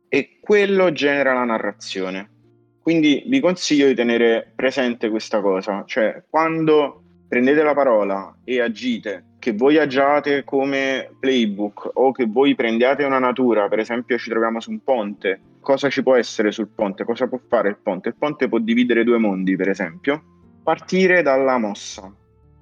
e 0.08 0.38
quello 0.40 0.92
genera 0.92 1.34
la 1.34 1.44
narrazione. 1.44 2.30
Quindi 2.80 3.24
vi 3.26 3.40
consiglio 3.40 3.88
di 3.88 3.96
tenere 3.96 4.52
presente 4.56 5.10
questa 5.10 5.42
cosa, 5.42 5.84
cioè 5.88 6.24
quando 6.30 7.02
prendete 7.28 7.64
la 7.64 7.74
parola 7.74 8.38
e 8.44 8.62
agite, 8.62 9.38
che 9.40 9.54
voi 9.54 9.80
agiate 9.80 10.44
come 10.44 11.10
playbook 11.20 11.90
o 11.94 12.12
che 12.12 12.28
voi 12.28 12.54
prendiate 12.54 13.04
una 13.04 13.18
natura, 13.18 13.68
per 13.68 13.80
esempio 13.80 14.20
ci 14.20 14.30
troviamo 14.30 14.60
su 14.60 14.70
un 14.70 14.84
ponte, 14.84 15.42
cosa 15.60 15.90
ci 15.90 16.04
può 16.04 16.14
essere 16.14 16.52
sul 16.52 16.68
ponte, 16.68 17.04
cosa 17.04 17.28
può 17.28 17.40
fare 17.48 17.70
il 17.70 17.78
ponte? 17.82 18.10
Il 18.10 18.16
ponte 18.16 18.48
può 18.48 18.60
dividere 18.60 19.04
due 19.04 19.18
mondi, 19.18 19.56
per 19.56 19.70
esempio, 19.70 20.36
partire 20.66 21.22
dalla 21.22 21.60
mossa 21.60 22.12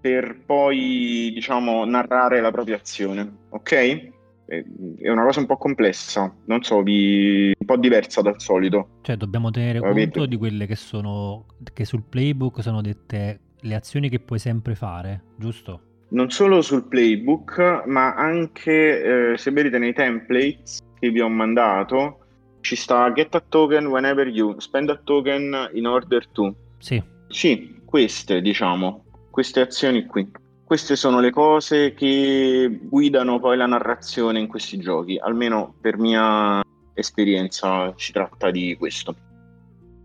per 0.02 0.38
poi, 0.46 1.32
diciamo, 1.34 1.86
narrare 1.86 2.42
la 2.42 2.52
propria 2.52 2.76
azione, 2.76 3.46
ok? 3.50 4.12
è 4.46 5.10
una 5.10 5.24
cosa 5.24 5.40
un 5.40 5.46
po' 5.46 5.56
complessa, 5.56 6.32
non 6.46 6.62
so, 6.64 6.84
vi... 6.84 7.54
un 7.58 7.66
po' 7.66 7.78
diversa 7.78 8.22
dal 8.22 8.40
solito. 8.42 9.00
Cioè 9.02 9.16
dobbiamo 9.16 9.50
tenere 9.52 9.78
Avete... 9.80 10.12
conto 10.12 10.26
di 10.26 10.36
quelle 10.36 10.66
che 10.66 10.76
sono, 10.76 11.46
che 11.74 11.86
sul 11.86 12.04
playbook 12.04 12.62
sono 12.62 12.82
dette 12.82 13.40
le 13.62 13.76
azioni 13.76 14.10
che 14.10 14.20
puoi 14.20 14.40
sempre 14.40 14.76
fare, 14.76 15.24
giusto? 15.38 15.80
Non 16.10 16.30
solo 16.30 16.62
sul 16.62 16.84
playbook, 16.90 17.86
ma 17.88 18.14
anche, 18.16 19.32
eh, 19.32 19.38
se 19.38 19.52
vedete 19.52 19.80
nei 19.80 19.94
templates 19.94 20.82
che 21.00 21.10
vi 21.10 21.22
ho 21.22 21.30
mandato, 21.30 22.20
ci 22.60 22.76
sta 22.76 23.12
get 23.14 23.34
a 23.36 23.44
token 23.48 23.88
whenever 23.88 24.28
you 24.28 24.60
spend 24.60 24.90
a 24.90 25.00
token 25.02 25.70
in 25.74 25.88
order 25.88 26.28
to. 26.28 26.54
Sì. 26.78 27.02
Sì, 27.28 27.82
queste, 27.94 28.42
diciamo, 28.42 29.04
queste 29.30 29.60
azioni 29.60 30.08
qui 30.08 30.28
queste 30.66 30.96
sono 30.96 31.20
le 31.20 31.30
cose 31.30 31.94
che 31.94 32.80
guidano 32.82 33.40
poi 33.40 33.56
la 33.56 33.68
narrazione 33.68 34.40
in 34.40 34.48
questi 34.48 34.80
giochi, 34.80 35.20
almeno 35.20 35.76
per 35.80 36.00
mia 36.00 36.64
esperienza 36.96 37.94
si 37.96 38.12
tratta 38.12 38.50
di 38.50 38.76
questo. 38.80 39.16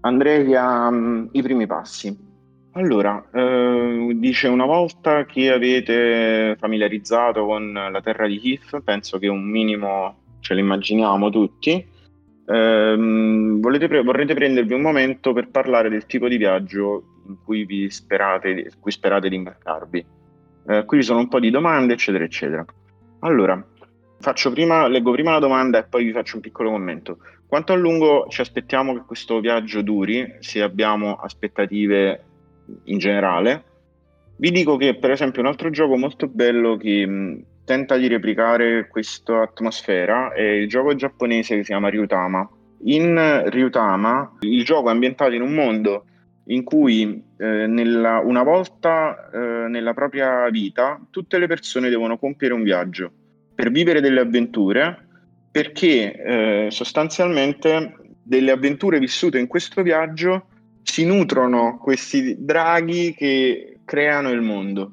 Andrei 0.03 0.55
ai 0.55 0.89
um, 0.93 1.31
primi 1.31 1.67
passi. 1.67 2.15
Allora, 2.73 3.27
eh, 3.33 4.13
dice 4.17 4.49
una 4.49 4.67
volta 4.67 5.25
che 5.25 5.51
avete 5.51 6.55
familiarizzato 6.59 7.47
con 7.47 7.73
la 7.73 8.01
terra 8.03 8.27
di 8.27 8.39
Kif, 8.39 8.83
penso 8.83 9.19
che 9.19 9.29
un 9.29 9.49
minimo 9.49 10.17
ce 10.41 10.53
l'immaginiamo 10.53 11.31
tutti. 11.31 11.71
Eh, 11.71 13.59
pre- 13.61 14.03
vorrete 14.03 14.35
prendervi 14.35 14.75
un 14.75 14.83
momento 14.83 15.33
per 15.33 15.49
parlare 15.49 15.89
del 15.89 16.05
tipo 16.05 16.29
di 16.29 16.37
viaggio 16.37 17.18
in 17.29 17.37
cui, 17.45 17.91
sperate, 17.91 18.49
in 18.51 18.81
cui 18.81 18.91
sperate 18.91 19.29
di 19.29 19.37
imbarcarvi. 19.37 20.07
Eh, 20.67 20.85
qui 20.85 20.99
ci 20.99 21.07
sono 21.07 21.21
un 21.21 21.29
po' 21.29 21.41
di 21.41 21.51
domande, 21.51 21.95
eccetera, 21.95 22.25
eccetera. 22.25 22.65
Allora, 23.21 23.65
prima, 24.53 24.87
leggo 24.89 25.13
prima 25.13 25.33
la 25.33 25.39
domanda 25.39 25.79
e 25.79 25.85
poi 25.85 26.05
vi 26.05 26.13
faccio 26.13 26.37
un 26.37 26.43
piccolo 26.43 26.71
commento. 26.71 27.19
Quanto 27.47 27.73
a 27.73 27.77
lungo 27.77 28.27
ci 28.29 28.41
aspettiamo 28.41 28.93
che 28.95 29.05
questo 29.07 29.41
viaggio 29.41 29.81
duri, 29.81 30.37
se 30.41 30.61
abbiamo 30.61 31.15
aspettative 31.15 32.25
in 32.85 32.99
generale? 32.99 33.65
Vi 34.37 34.51
dico 34.51 34.77
che, 34.77 34.97
per 34.97 35.11
esempio, 35.11 35.41
un 35.41 35.49
altro 35.49 35.71
gioco 35.71 35.97
molto 35.97 36.29
bello 36.29 36.77
che 36.77 37.07
mh, 37.07 37.45
tenta 37.65 37.97
di 37.97 38.07
replicare 38.07 38.87
questa 38.89 39.43
atmosfera 39.43 40.33
è 40.33 40.43
il 40.43 40.69
gioco 40.69 40.95
giapponese 40.95 41.57
che 41.57 41.63
si 41.63 41.71
chiama 41.71 41.89
Ryutama. 41.89 42.49
In 42.85 43.43
Ryutama 43.47 44.37
il 44.41 44.65
gioco 44.65 44.89
è 44.89 44.93
ambientato 44.93 45.33
in 45.33 45.43
un 45.43 45.55
mondo 45.55 46.05
in 46.49 46.65
cui 46.65 47.23
eh, 47.37 47.67
nella, 47.67 48.21
una 48.21 48.43
volta 48.43 49.31
eh, 49.31 49.69
nella 49.69 49.95
propria 49.95 50.49
vita 50.51 51.01
tutte 51.11 51.39
le 51.39 51.47
persone 51.47 51.89
devono 51.89 52.19
compiere 52.19 52.55
un 52.55 52.63
viaggio 52.63 53.11
per 53.55 53.71
vivere 53.71 54.01
delle 54.01 54.21
avventure 54.21 55.07
perché 55.51 56.13
eh, 56.13 56.69
sostanzialmente 56.71 57.97
delle 58.23 58.51
avventure 58.51 58.99
vissute 58.99 59.39
in 59.39 59.47
questo 59.47 59.83
viaggio 59.83 60.47
si 60.83 61.05
nutrono 61.05 61.79
questi 61.79 62.37
draghi 62.39 63.15
che 63.15 63.81
creano 63.85 64.31
il 64.31 64.41
mondo. 64.41 64.93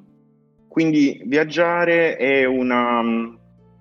Quindi 0.67 1.21
viaggiare 1.25 2.17
è 2.17 2.45
una, 2.45 3.01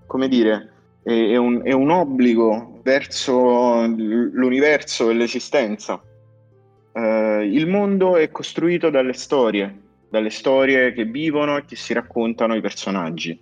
come 0.06 0.28
dire, 0.28 0.72
è, 1.02 1.36
un, 1.36 1.62
è 1.64 1.72
un 1.72 1.90
obbligo 1.90 2.80
verso 2.82 3.84
l'universo 3.86 5.10
e 5.10 5.14
l'esistenza 5.14 6.00
Uh, 6.94 7.42
il 7.42 7.66
mondo 7.66 8.16
è 8.16 8.30
costruito 8.30 8.88
dalle 8.88 9.14
storie, 9.14 9.80
dalle 10.08 10.30
storie 10.30 10.92
che 10.92 11.04
vivono 11.04 11.56
e 11.56 11.64
che 11.64 11.74
si 11.74 11.92
raccontano 11.92 12.54
i 12.54 12.60
personaggi. 12.60 13.36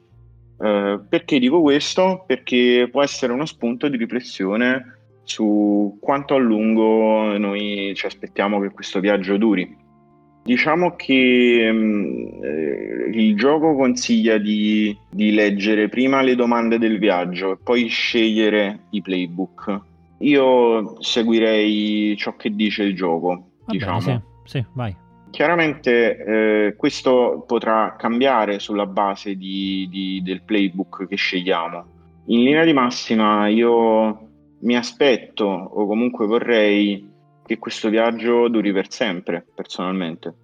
Uh, 0.56 1.06
perché 1.06 1.38
dico 1.38 1.60
questo? 1.60 2.24
Perché 2.26 2.88
può 2.90 3.02
essere 3.02 3.30
uno 3.30 3.44
spunto 3.44 3.88
di 3.88 3.98
riflessione 3.98 5.00
su 5.24 5.98
quanto 6.00 6.34
a 6.34 6.38
lungo 6.38 7.36
noi 7.36 7.92
ci 7.94 8.06
aspettiamo 8.06 8.58
che 8.58 8.70
questo 8.70 9.00
viaggio 9.00 9.36
duri. 9.36 9.80
Diciamo 10.44 10.96
che 10.96 11.68
um, 11.70 12.42
eh, 12.42 13.10
il 13.12 13.36
gioco 13.36 13.76
consiglia 13.76 14.38
di, 14.38 14.96
di 15.10 15.30
leggere 15.32 15.90
prima 15.90 16.22
le 16.22 16.34
domande 16.34 16.78
del 16.78 16.98
viaggio 16.98 17.52
e 17.52 17.58
poi 17.62 17.86
scegliere 17.86 18.86
i 18.90 19.02
playbook 19.02 19.90
io 20.22 21.00
seguirei 21.02 22.16
ciò 22.16 22.36
che 22.36 22.50
dice 22.50 22.84
il 22.84 22.94
gioco, 22.94 23.50
Va 23.64 23.72
diciamo. 23.72 23.98
Bene, 23.98 24.24
sì, 24.44 24.58
sì, 24.58 24.66
vai. 24.74 24.96
Chiaramente 25.30 26.16
eh, 26.16 26.76
questo 26.76 27.44
potrà 27.46 27.96
cambiare 27.96 28.58
sulla 28.58 28.86
base 28.86 29.34
di, 29.36 29.88
di, 29.90 30.20
del 30.22 30.42
playbook 30.42 31.06
che 31.06 31.16
scegliamo. 31.16 31.84
In 32.26 32.42
linea 32.42 32.64
di 32.64 32.72
massima 32.72 33.48
io 33.48 34.28
mi 34.60 34.76
aspetto 34.76 35.44
o 35.44 35.86
comunque 35.86 36.26
vorrei 36.26 37.10
che 37.44 37.58
questo 37.58 37.88
viaggio 37.88 38.48
duri 38.48 38.72
per 38.72 38.90
sempre, 38.90 39.44
personalmente. 39.54 40.34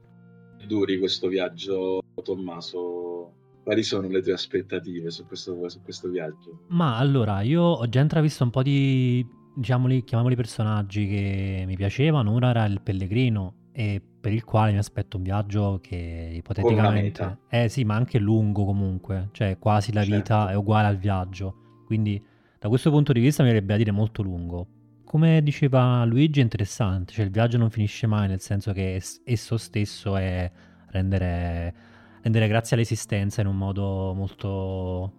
Duri 0.67 0.99
questo 0.99 1.29
viaggio, 1.29 2.01
Tommaso? 2.23 3.33
Quali 3.63 3.83
sono 3.83 4.09
le 4.09 4.23
tue 4.23 4.33
aspettative 4.33 5.11
su 5.11 5.27
questo, 5.27 5.69
su 5.69 5.83
questo 5.83 6.09
viaggio? 6.09 6.65
Ma 6.69 6.97
allora, 6.97 7.43
io 7.43 7.63
ho 7.63 7.89
già 7.89 8.01
intravisto 8.01 8.43
un 8.45 8.51
po' 8.51 8.63
di 8.63 9.25
diciamoli, 9.59 10.05
chiamiamoli 10.05 10.37
personaggi 10.37 11.07
che 11.09 11.65
mi 11.67 11.77
piacevano, 11.77 12.33
uno 12.33 12.49
era 12.49 12.65
il 12.65 12.81
pellegrino 12.81 13.55
e 13.73 14.01
per 14.21 14.33
il 14.33 14.45
quale 14.45 14.73
mi 14.73 14.79
aspetto 14.79 15.17
un 15.17 15.25
viaggio 15.25 15.81
che 15.83 16.33
ipoteticamente... 16.35 17.39
Eh 17.49 17.69
sì, 17.69 17.85
ma 17.85 17.95
anche 17.95 18.19
lungo 18.19 18.65
comunque, 18.65 19.29
cioè 19.33 19.59
quasi 19.59 19.93
la 19.93 20.03
certo. 20.03 20.17
vita 20.17 20.51
è 20.51 20.55
uguale 20.55 20.89
al 20.89 20.97
viaggio, 20.97 21.83
quindi 21.87 22.23
da 22.59 22.69
questo 22.69 22.91
punto 22.91 23.13
di 23.13 23.21
vista 23.21 23.43
mi 23.43 23.49
verrebbe 23.51 23.75
a 23.75 23.77
dire 23.77 23.91
molto 23.91 24.23
lungo. 24.23 24.67
Come 25.05 25.43
diceva 25.43 26.05
Luigi 26.05 26.41
è 26.41 26.43
interessante, 26.43 27.13
cioè 27.13 27.25
il 27.25 27.31
viaggio 27.31 27.57
non 27.57 27.71
finisce 27.71 28.07
mai, 28.07 28.29
nel 28.29 28.41
senso 28.41 28.73
che 28.73 29.03
esso 29.25 29.57
stesso 29.57 30.17
è 30.17 30.51
rendere, 30.91 31.75
rendere 32.23 32.47
grazie 32.47 32.77
all'esistenza 32.77 33.41
in 33.41 33.47
un 33.47 33.57
modo 33.57 34.13
molto 34.15 35.18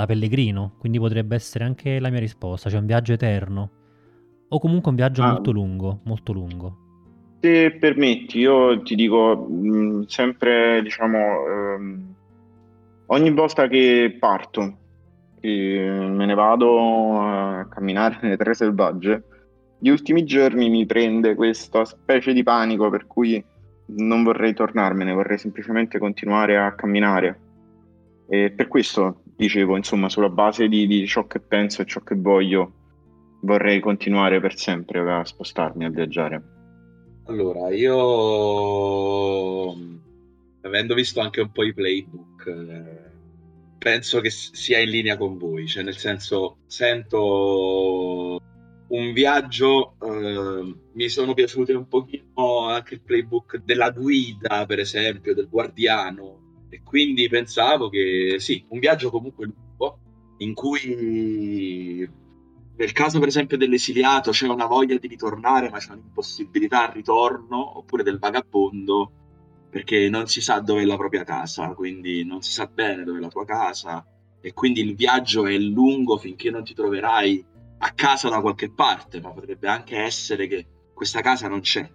da 0.00 0.06
pellegrino, 0.06 0.72
quindi 0.78 0.98
potrebbe 0.98 1.34
essere 1.34 1.64
anche 1.64 2.00
la 2.00 2.08
mia 2.08 2.20
risposta, 2.20 2.70
cioè 2.70 2.80
un 2.80 2.86
viaggio 2.86 3.12
eterno. 3.12 3.70
O 4.48 4.58
comunque 4.58 4.90
un 4.90 4.96
viaggio 4.96 5.22
ah. 5.22 5.32
molto 5.32 5.50
lungo, 5.52 6.00
molto 6.04 6.32
lungo. 6.32 6.76
Se 7.40 7.72
permetti, 7.72 8.38
io 8.38 8.82
ti 8.82 8.94
dico 8.94 9.46
mh, 9.48 9.68
mm, 9.68 10.02
sempre, 10.02 10.82
diciamo, 10.82 11.18
ehm, 11.46 12.14
ogni 13.06 13.30
volta 13.30 13.68
che 13.68 14.16
parto, 14.18 14.78
che 15.40 15.48
me 16.08 16.26
ne 16.26 16.34
vado 16.34 17.20
a 17.20 17.66
camminare 17.68 18.18
nelle 18.22 18.36
terre 18.36 18.54
selvagge, 18.54 19.24
gli 19.78 19.88
ultimi 19.88 20.24
giorni 20.24 20.68
mi 20.68 20.84
prende 20.84 21.34
questa 21.34 21.84
specie 21.84 22.32
di 22.32 22.42
panico 22.42 22.90
per 22.90 23.06
cui 23.06 23.42
non 23.96 24.22
vorrei 24.22 24.52
tornarmene, 24.52 25.12
vorrei 25.12 25.38
semplicemente 25.38 25.98
continuare 25.98 26.58
a 26.58 26.74
camminare. 26.74 27.40
E 28.28 28.50
per 28.50 28.68
questo 28.68 29.22
dicevo, 29.40 29.76
insomma, 29.76 30.10
sulla 30.10 30.28
base 30.28 30.68
di, 30.68 30.86
di 30.86 31.06
ciò 31.06 31.26
che 31.26 31.40
penso 31.40 31.80
e 31.80 31.86
ciò 31.86 32.00
che 32.00 32.14
voglio, 32.14 32.72
vorrei 33.40 33.80
continuare 33.80 34.38
per 34.38 34.54
sempre 34.56 35.00
a 35.00 35.24
spostarmi, 35.24 35.86
a 35.86 35.90
viaggiare. 35.90 36.42
Allora, 37.24 37.70
io 37.70 38.90
avendo 40.62 40.94
visto 40.94 41.20
anche 41.20 41.40
un 41.40 41.50
po' 41.52 41.62
i 41.64 41.72
playbook, 41.72 42.46
eh, 42.46 43.10
penso 43.78 44.20
che 44.20 44.28
sia 44.28 44.78
in 44.78 44.90
linea 44.90 45.16
con 45.16 45.38
voi, 45.38 45.66
cioè 45.66 45.82
nel 45.84 45.96
senso 45.96 46.58
sento 46.66 48.38
un 48.88 49.12
viaggio, 49.14 49.94
eh, 50.02 50.74
mi 50.92 51.08
sono 51.08 51.32
piaciuti 51.32 51.72
un 51.72 51.88
pochino 51.88 52.66
anche 52.66 52.94
il 52.94 53.00
playbook 53.00 53.62
della 53.64 53.90
guida, 53.90 54.66
per 54.66 54.80
esempio, 54.80 55.34
del 55.34 55.48
guardiano, 55.48 56.49
e 56.70 56.82
quindi 56.82 57.28
pensavo 57.28 57.88
che 57.88 58.36
sì, 58.38 58.64
un 58.68 58.78
viaggio 58.78 59.10
comunque 59.10 59.46
lungo, 59.46 59.98
in 60.38 60.54
cui 60.54 62.08
nel 62.76 62.92
caso 62.92 63.18
per 63.18 63.28
esempio 63.28 63.58
dell'esiliato 63.58 64.30
c'è 64.30 64.48
una 64.48 64.66
voglia 64.66 64.96
di 64.96 65.06
ritornare, 65.06 65.68
ma 65.68 65.78
c'è 65.78 65.92
un'impossibilità 65.92 66.86
al 66.86 66.94
ritorno, 66.94 67.76
oppure 67.78 68.02
del 68.02 68.18
vagabondo, 68.18 69.12
perché 69.68 70.08
non 70.08 70.28
si 70.28 70.40
sa 70.40 70.60
dove 70.60 70.82
è 70.82 70.84
la 70.84 70.96
propria 70.96 71.24
casa, 71.24 71.74
quindi 71.74 72.24
non 72.24 72.40
si 72.40 72.52
sa 72.52 72.66
bene 72.66 73.04
dove 73.04 73.18
è 73.18 73.20
la 73.20 73.28
tua 73.28 73.44
casa, 73.44 74.06
e 74.40 74.54
quindi 74.54 74.80
il 74.80 74.94
viaggio 74.94 75.46
è 75.46 75.58
lungo 75.58 76.16
finché 76.16 76.50
non 76.50 76.64
ti 76.64 76.72
troverai 76.72 77.44
a 77.78 77.92
casa 77.92 78.28
da 78.28 78.40
qualche 78.40 78.70
parte, 78.72 79.20
ma 79.20 79.30
potrebbe 79.30 79.68
anche 79.68 79.98
essere 79.98 80.46
che 80.46 80.66
questa 80.94 81.20
casa 81.20 81.48
non 81.48 81.60
c'è. 81.60 81.88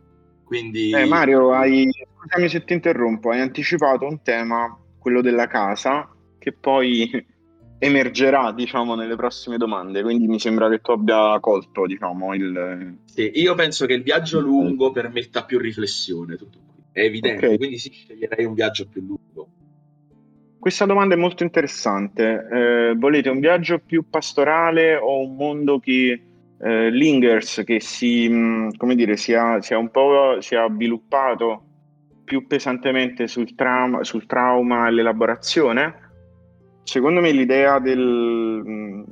Quindi... 0.45 0.91
Eh, 0.91 1.05
Mario, 1.05 1.51
hai... 1.51 1.89
scusami 2.19 2.47
se 2.47 2.63
ti 2.63 2.73
interrompo, 2.73 3.31
hai 3.31 3.41
anticipato 3.41 4.05
un 4.05 4.21
tema, 4.21 4.77
quello 4.97 5.21
della 5.21 5.47
casa, 5.47 6.10
che 6.38 6.53
poi 6.53 7.10
emergerà, 7.79 8.51
diciamo, 8.51 8.95
nelle 8.95 9.15
prossime 9.15 9.58
domande, 9.58 10.03
quindi 10.03 10.27
mi 10.27 10.39
sembra 10.39 10.69
che 10.69 10.79
tu 10.79 10.91
abbia 10.91 11.38
colto, 11.39 11.86
diciamo, 11.86 12.34
il... 12.36 12.97
Sì, 13.05 13.31
io 13.34 13.55
penso 13.55 13.86
che 13.86 13.93
il 13.93 14.03
viaggio 14.03 14.39
lungo 14.39 14.91
permetta 14.91 15.43
più 15.43 15.60
riflessione, 15.60 16.36
tutto 16.36 16.60
qui. 16.63 16.84
È 16.91 17.01
evidente, 17.01 17.45
okay. 17.45 17.58
quindi 17.58 17.77
sì, 17.77 17.91
sceglierei 17.91 18.45
un 18.45 18.53
viaggio 18.53 18.88
più 18.88 19.01
lungo. 19.01 19.49
Questa 20.60 20.86
domanda 20.86 21.13
è 21.13 21.17
molto 21.17 21.43
interessante. 21.43 22.47
Eh, 22.51 22.95
volete 22.95 23.29
un 23.29 23.39
viaggio 23.39 23.79
più 23.79 24.10
pastorale 24.10 24.95
o 24.95 25.19
un 25.19 25.36
mondo 25.36 25.77
che 25.77 26.19
eh, 26.59 26.89
lingers, 26.89 27.63
che 27.65 27.79
si, 27.79 28.27
mm, 28.29 28.69
dire, 28.93 29.17
sia, 29.17 29.61
sia 29.61 29.77
un 29.77 29.89
po' 29.89 30.37
sia 30.39 30.67
sviluppato 30.69 31.63
più 32.23 32.47
pesantemente 32.47 33.27
sul, 33.27 33.53
trauma, 33.55 34.03
sul 34.03 34.25
trauma 34.25 34.87
e 34.87 34.91
l'elaborazione? 34.91 36.03
Secondo 36.83 37.21
me 37.21 37.31
l'idea 37.31 37.79
del, 37.79 38.61
mm, 38.65 39.03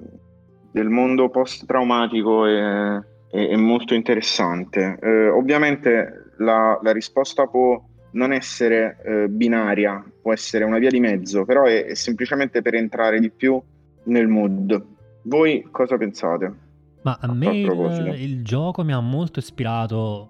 del 0.72 0.90
mondo 0.90 1.30
post-traumatico 1.30 2.46
è, 2.46 3.02
è, 3.30 3.48
è 3.48 3.56
molto 3.56 3.94
interessante. 3.94 4.98
Eh, 5.02 5.30
ovviamente 5.30 6.32
la, 6.38 6.80
la 6.82 6.92
risposta 6.92 7.48
può 7.48 7.82
non 8.14 8.32
essere 8.32 8.98
eh, 9.04 9.28
binaria, 9.28 10.04
può 10.22 10.34
essere 10.34 10.64
una 10.64 10.78
via 10.78 10.90
di 10.90 11.00
mezzo, 11.00 11.46
però 11.46 11.64
è, 11.64 11.86
è, 11.86 11.94
semplicemente 11.96 12.62
per 12.62 12.76
entrare 12.76 13.20
di 13.20 13.32
più 13.32 13.62
nel 14.06 14.28
mood. 14.28 14.86
Voi 15.24 15.68
cosa 15.72 15.98
pensate? 15.98 16.63
Ma 17.04 17.18
a, 17.20 17.28
a 17.28 17.34
me 17.34 17.58
il, 17.58 18.16
il, 18.20 18.44
gioco 18.44 18.84
mi 18.84 18.94
ha 18.94 19.00
molto 19.00 19.40
ispirato 19.40 20.30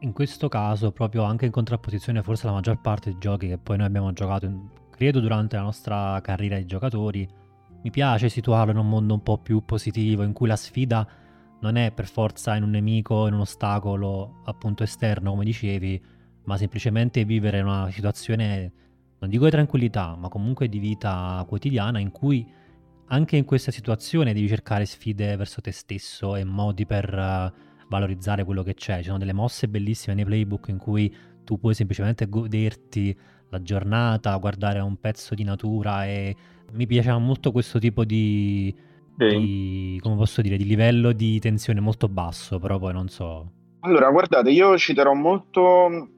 in 0.00 0.12
questo 0.12 0.48
caso, 0.48 0.92
proprio 0.92 1.22
anche 1.22 1.46
in 1.46 1.50
contrapposizione 1.50 2.22
forse 2.22 2.46
alla 2.46 2.56
maggior 2.56 2.80
parte 2.80 3.10
dei 3.10 3.18
giochi 3.18 3.48
che 3.48 3.58
poi 3.58 3.76
noi 3.76 3.86
abbiamo 3.86 4.12
giocato, 4.12 4.46
in, 4.46 4.68
credo, 4.90 5.20
durante 5.20 5.56
la 5.56 5.62
nostra 5.62 6.20
carriera 6.22 6.56
di 6.56 6.66
giocatori. 6.66 7.28
Mi 7.82 7.90
piace 7.90 8.28
situarlo 8.28 8.72
in 8.72 8.78
un 8.78 8.88
mondo 8.88 9.14
un 9.14 9.22
po' 9.22 9.38
più 9.38 9.62
positivo, 9.64 10.22
in 10.22 10.32
cui 10.32 10.48
la 10.48 10.56
sfida 10.56 11.06
non 11.60 11.76
è 11.76 11.92
per 11.92 12.06
forza 12.06 12.56
in 12.56 12.62
un 12.62 12.70
nemico, 12.70 13.26
in 13.26 13.34
un 13.34 13.40
ostacolo 13.40 14.40
appunto 14.44 14.82
esterno, 14.82 15.30
come 15.30 15.44
dicevi, 15.44 16.02
ma 16.44 16.56
semplicemente 16.56 17.24
vivere 17.24 17.60
una 17.60 17.90
situazione, 17.90 18.72
non 19.18 19.30
dico 19.30 19.44
di 19.44 19.50
tranquillità, 19.50 20.16
ma 20.16 20.28
comunque 20.28 20.68
di 20.68 20.78
vita 20.78 21.44
quotidiana 21.46 21.98
in 21.98 22.10
cui 22.10 22.46
anche 23.06 23.36
in 23.36 23.44
questa 23.44 23.70
situazione 23.70 24.32
devi 24.32 24.48
cercare 24.48 24.86
sfide 24.86 25.36
verso 25.36 25.60
te 25.60 25.72
stesso 25.72 26.36
e 26.36 26.44
modi 26.44 26.86
per 26.86 27.12
uh, 27.12 27.86
valorizzare 27.88 28.44
quello 28.44 28.62
che 28.62 28.74
c'è. 28.74 28.98
Ci 28.98 29.04
sono 29.04 29.18
delle 29.18 29.32
mosse 29.32 29.68
bellissime 29.68 30.14
nei 30.14 30.24
playbook 30.24 30.68
in 30.68 30.78
cui 30.78 31.14
tu 31.44 31.58
puoi 31.58 31.74
semplicemente 31.74 32.28
goderti 32.28 33.16
la 33.50 33.62
giornata, 33.62 34.36
guardare 34.36 34.80
un 34.80 34.96
pezzo 34.96 35.34
di 35.34 35.44
natura 35.44 36.06
e 36.06 36.34
mi 36.72 36.86
piaceva 36.86 37.18
molto 37.18 37.52
questo 37.52 37.78
tipo 37.78 38.04
di, 38.04 38.74
di, 39.14 39.98
come 40.02 40.16
posso 40.16 40.40
dire, 40.40 40.56
di 40.56 40.64
livello 40.64 41.12
di 41.12 41.38
tensione 41.38 41.80
molto 41.80 42.08
basso, 42.08 42.58
però 42.58 42.78
poi 42.78 42.92
non 42.92 43.08
so. 43.08 43.52
Allora, 43.80 44.10
guardate, 44.10 44.50
io 44.50 44.76
citerò 44.78 45.12
molto 45.12 46.08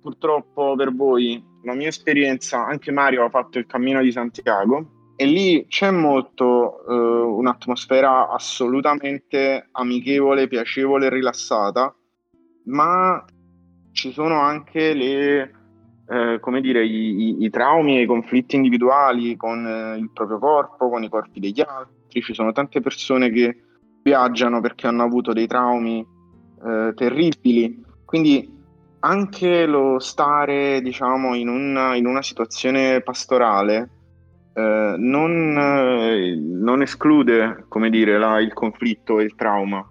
purtroppo 0.00 0.74
per 0.76 0.94
voi 0.94 1.44
la 1.64 1.74
mia 1.74 1.88
esperienza, 1.88 2.64
anche 2.64 2.92
Mario 2.92 3.24
ha 3.24 3.28
fatto 3.28 3.58
il 3.58 3.66
cammino 3.66 4.00
di 4.00 4.12
Santiago 4.12 4.99
e 5.20 5.26
lì 5.26 5.66
c'è 5.68 5.90
molto 5.90 6.82
eh, 6.88 6.94
un'atmosfera 6.94 8.30
assolutamente 8.30 9.68
amichevole, 9.70 10.48
piacevole, 10.48 11.10
rilassata, 11.10 11.94
ma 12.64 13.22
ci 13.92 14.12
sono 14.12 14.40
anche 14.40 14.94
le, 14.94 15.54
eh, 16.08 16.38
come 16.40 16.62
dire, 16.62 16.86
i, 16.86 17.20
i, 17.20 17.44
i, 17.44 17.50
traumi 17.50 17.98
e 17.98 18.00
i 18.00 18.06
conflitti 18.06 18.56
individuali 18.56 19.36
con 19.36 19.66
eh, 19.66 19.98
il 19.98 20.10
proprio 20.10 20.38
corpo, 20.38 20.88
con 20.88 21.02
i 21.02 21.10
corpi 21.10 21.38
degli 21.38 21.60
altri. 21.60 22.22
Ci 22.22 22.32
sono 22.32 22.52
tante 22.52 22.80
persone 22.80 23.28
che 23.28 23.62
viaggiano 24.02 24.62
perché 24.62 24.86
hanno 24.86 25.02
avuto 25.02 25.34
dei 25.34 25.46
traumi 25.46 26.02
eh, 26.64 26.94
terribili. 26.94 27.84
Quindi 28.06 28.50
anche 29.00 29.66
lo 29.66 29.98
stare, 29.98 30.80
diciamo, 30.80 31.34
in 31.34 31.50
una, 31.50 31.94
in 31.94 32.06
una 32.06 32.22
situazione 32.22 33.02
pastorale 33.02 33.98
eh, 34.60 34.96
non, 34.98 35.56
eh, 35.58 36.36
non, 36.36 36.82
esclude, 36.82 37.64
come 37.68 37.90
dire, 37.90 38.18
la, 38.18 38.40
il 38.40 38.52
conflitto 38.52 39.18
e 39.18 39.24
il 39.24 39.34
trauma. 39.34 39.88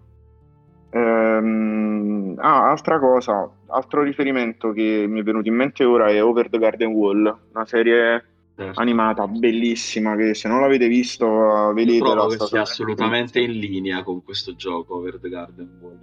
Ehm, 0.91 2.35
ah, 2.37 2.69
altra 2.69 2.99
cosa, 2.99 3.49
altro 3.67 4.03
riferimento 4.03 4.71
che 4.71 5.05
mi 5.07 5.19
è 5.19 5.23
venuto 5.23 5.47
in 5.47 5.55
mente 5.55 5.83
ora 5.83 6.09
è 6.09 6.23
Over 6.23 6.49
the 6.49 6.57
Garden 6.57 6.91
Wall, 6.91 7.37
una 7.53 7.65
serie 7.65 8.25
certo. 8.55 8.79
animata 8.79 9.27
bellissima 9.27 10.15
che 10.15 10.33
se 10.33 10.47
non 10.47 10.61
l'avete 10.61 10.87
visto 10.87 11.71
vedetela. 11.73 12.27
Trovo 12.27 12.47
che 12.47 12.57
assolutamente 12.57 13.39
in 13.39 13.51
linea 13.51 14.03
con 14.03 14.23
questo 14.23 14.55
gioco 14.55 14.95
Over 14.95 15.19
the 15.19 15.29
Garden 15.29 15.77
Wall. 15.79 15.97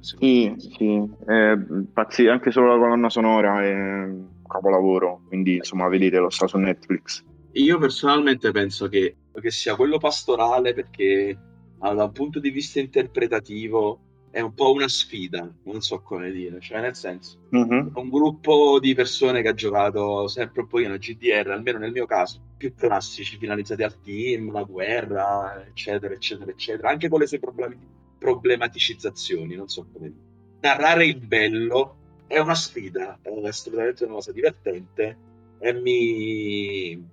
Sì, 0.00 0.54
sì, 0.56 1.02
eh, 1.28 1.58
pazzi, 1.92 2.26
anche 2.26 2.50
solo 2.50 2.74
la 2.74 2.78
colonna 2.78 3.10
sonora 3.10 3.62
è 3.62 3.72
un 4.04 4.26
capolavoro, 4.46 5.22
quindi 5.28 5.56
insomma 5.56 5.88
vedetelo, 5.88 6.30
sta 6.30 6.46
su 6.46 6.56
Netflix. 6.56 7.22
Io 7.54 7.78
personalmente 7.78 8.50
penso 8.50 8.88
che, 8.88 9.16
che 9.40 9.50
sia 9.50 9.76
quello 9.76 9.98
pastorale 9.98 10.74
perché 10.74 11.38
allora, 11.78 11.98
da 11.98 12.04
un 12.04 12.12
punto 12.12 12.40
di 12.40 12.50
vista 12.50 12.80
interpretativo 12.80 14.00
è 14.30 14.40
un 14.40 14.52
po' 14.54 14.72
una 14.72 14.88
sfida, 14.88 15.48
non 15.62 15.80
so 15.80 16.00
come 16.02 16.32
dire, 16.32 16.58
cioè 16.60 16.80
nel 16.80 16.96
senso, 16.96 17.38
uh-huh. 17.50 17.92
un 17.94 18.08
gruppo 18.10 18.80
di 18.80 18.92
persone 18.92 19.42
che 19.42 19.48
ha 19.48 19.54
giocato 19.54 20.26
sempre 20.26 20.62
un 20.62 20.66
pochino 20.66 20.94
a 20.94 20.96
GDR, 20.96 21.50
almeno 21.50 21.78
nel 21.78 21.92
mio 21.92 22.04
caso, 22.04 22.40
più 22.56 22.74
classici, 22.74 23.36
finalizzati 23.36 23.84
al 23.84 24.00
team, 24.00 24.50
la 24.50 24.64
guerra, 24.64 25.64
eccetera, 25.64 26.14
eccetera, 26.14 26.50
eccetera, 26.50 26.88
anche 26.88 27.08
con 27.08 27.20
le 27.20 27.26
sue 27.26 27.38
problemi 27.38 27.78
problematicizzazioni, 28.18 29.54
non 29.54 29.68
so 29.68 29.86
come 29.92 30.08
dire. 30.08 30.24
Narrare 30.60 31.06
il 31.06 31.18
bello 31.18 31.96
è 32.26 32.38
una 32.38 32.54
sfida, 32.54 33.18
è 33.20 33.28
assolutamente 33.46 34.04
una 34.04 34.14
cosa 34.14 34.32
divertente 34.32 35.18
e 35.58 35.72
mi, 35.74 37.06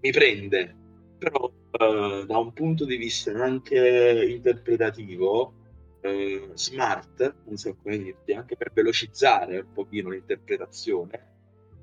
mi 0.00 0.10
prende, 0.10 0.76
però 1.18 1.50
eh, 1.70 2.24
da 2.26 2.38
un 2.38 2.52
punto 2.52 2.84
di 2.84 2.96
vista 2.96 3.32
anche 3.32 4.26
interpretativo, 4.28 5.54
eh, 6.00 6.50
smart, 6.54 7.34
non 7.46 7.56
so 7.56 7.76
come 7.82 7.98
dirti, 7.98 8.32
anche 8.32 8.56
per 8.56 8.72
velocizzare 8.72 9.58
un 9.58 9.72
pochino 9.72 10.10
l'interpretazione, 10.10 11.36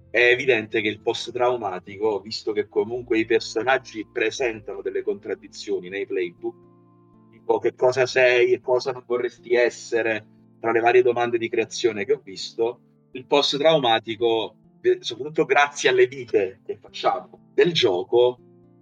è 0.10 0.30
evidente 0.30 0.80
che 0.80 0.88
il 0.88 1.02
post-traumatico, 1.02 2.22
visto 2.22 2.54
che 2.54 2.70
comunque 2.70 3.20
i 3.20 3.26
personaggi 3.26 4.08
presentano 4.10 4.82
delle 4.82 5.02
contraddizioni 5.02 5.90
nei 5.90 6.06
playbook, 6.06 6.56
tipo 7.32 7.60
che 7.60 7.76
cosa 7.76 8.06
sei 8.06 8.54
e 8.54 8.62
cosa 8.62 8.94
non 8.94 9.04
vorresti 9.06 9.54
essere, 9.56 10.26
tra 10.60 10.72
le 10.72 10.80
varie 10.80 11.02
domande 11.02 11.38
di 11.38 11.50
creazione 11.50 12.06
che 12.06 12.14
ho 12.14 12.22
visto, 12.24 12.80
il 13.12 13.26
post-traumatico, 13.26 14.56
soprattutto 15.00 15.46
grazie 15.46 15.90
alle 15.90 16.08
vite 16.08 16.60
che 16.66 16.78
facciamo 16.78 17.52
del 17.54 17.74
gioco, 17.74 18.40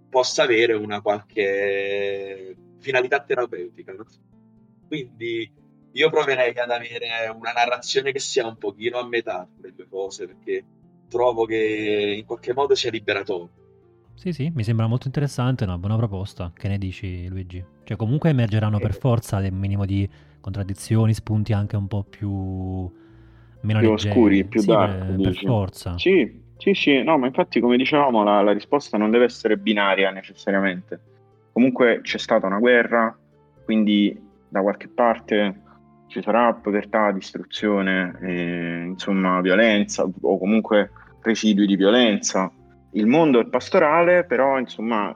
possa 0.08 0.44
avere 0.44 0.74
una 0.74 1.00
qualche 1.00 2.56
finalità 2.78 3.20
terapeutica. 3.20 3.92
No? 3.92 4.06
Quindi 4.86 5.50
io 5.92 6.10
proverei 6.10 6.56
ad 6.56 6.70
avere 6.70 7.28
una 7.34 7.52
narrazione 7.52 8.12
che 8.12 8.18
sia 8.18 8.46
un 8.46 8.56
pochino 8.56 8.98
a 8.98 9.06
metà 9.06 9.48
tra 9.56 9.68
le 9.68 9.74
due 9.74 9.88
cose, 9.88 10.26
perché 10.26 10.64
trovo 11.08 11.44
che 11.46 12.14
in 12.18 12.24
qualche 12.24 12.52
modo 12.52 12.74
sia 12.74 12.90
liberatorio. 12.90 13.62
Sì, 14.14 14.32
sì, 14.32 14.50
mi 14.54 14.62
sembra 14.62 14.86
molto 14.86 15.06
interessante, 15.06 15.64
una 15.64 15.78
buona 15.78 15.96
proposta. 15.96 16.52
Che 16.54 16.68
ne 16.68 16.78
dici, 16.78 17.26
Luigi? 17.28 17.64
Cioè, 17.84 17.96
comunque 17.96 18.30
emergeranno 18.30 18.78
per 18.78 18.90
eh. 18.90 18.94
forza 18.94 19.38
un 19.38 19.56
minimo 19.58 19.84
di 19.84 20.08
contraddizioni, 20.40 21.14
spunti 21.14 21.52
anche 21.52 21.76
un 21.76 21.88
po' 21.88 22.04
più 22.04 22.90
meno 23.64 23.80
più 23.80 23.90
leggeri. 23.90 24.08
oscuri, 24.10 24.44
più 24.44 24.60
sì, 24.60 24.66
dark, 24.66 25.04
per, 25.04 25.20
per, 25.20 25.36
forza. 25.36 25.98
Sì, 25.98 26.40
sì, 26.56 26.74
sì, 26.74 27.02
no, 27.02 27.18
ma 27.18 27.26
infatti, 27.26 27.60
come 27.60 27.76
dicevamo, 27.76 28.22
la, 28.22 28.42
la 28.42 28.52
risposta 28.52 28.96
non 28.96 29.10
deve 29.10 29.24
essere 29.24 29.56
binaria 29.56 30.10
necessariamente. 30.10 31.00
Comunque 31.52 32.00
c'è 32.02 32.18
stata 32.18 32.46
una 32.46 32.58
guerra, 32.58 33.16
quindi 33.64 34.18
da 34.48 34.60
qualche 34.60 34.88
parte 34.88 35.62
ci 36.08 36.22
sarà 36.22 36.52
povertà, 36.54 37.10
distruzione, 37.10 38.16
eh, 38.22 38.84
insomma 38.86 39.40
violenza 39.40 40.04
o 40.04 40.38
comunque 40.38 40.90
residui 41.22 41.66
di 41.66 41.76
violenza. 41.76 42.50
Il 42.92 43.06
mondo 43.06 43.40
è 43.40 43.46
pastorale, 43.46 44.24
però 44.24 44.58
insomma 44.58 45.14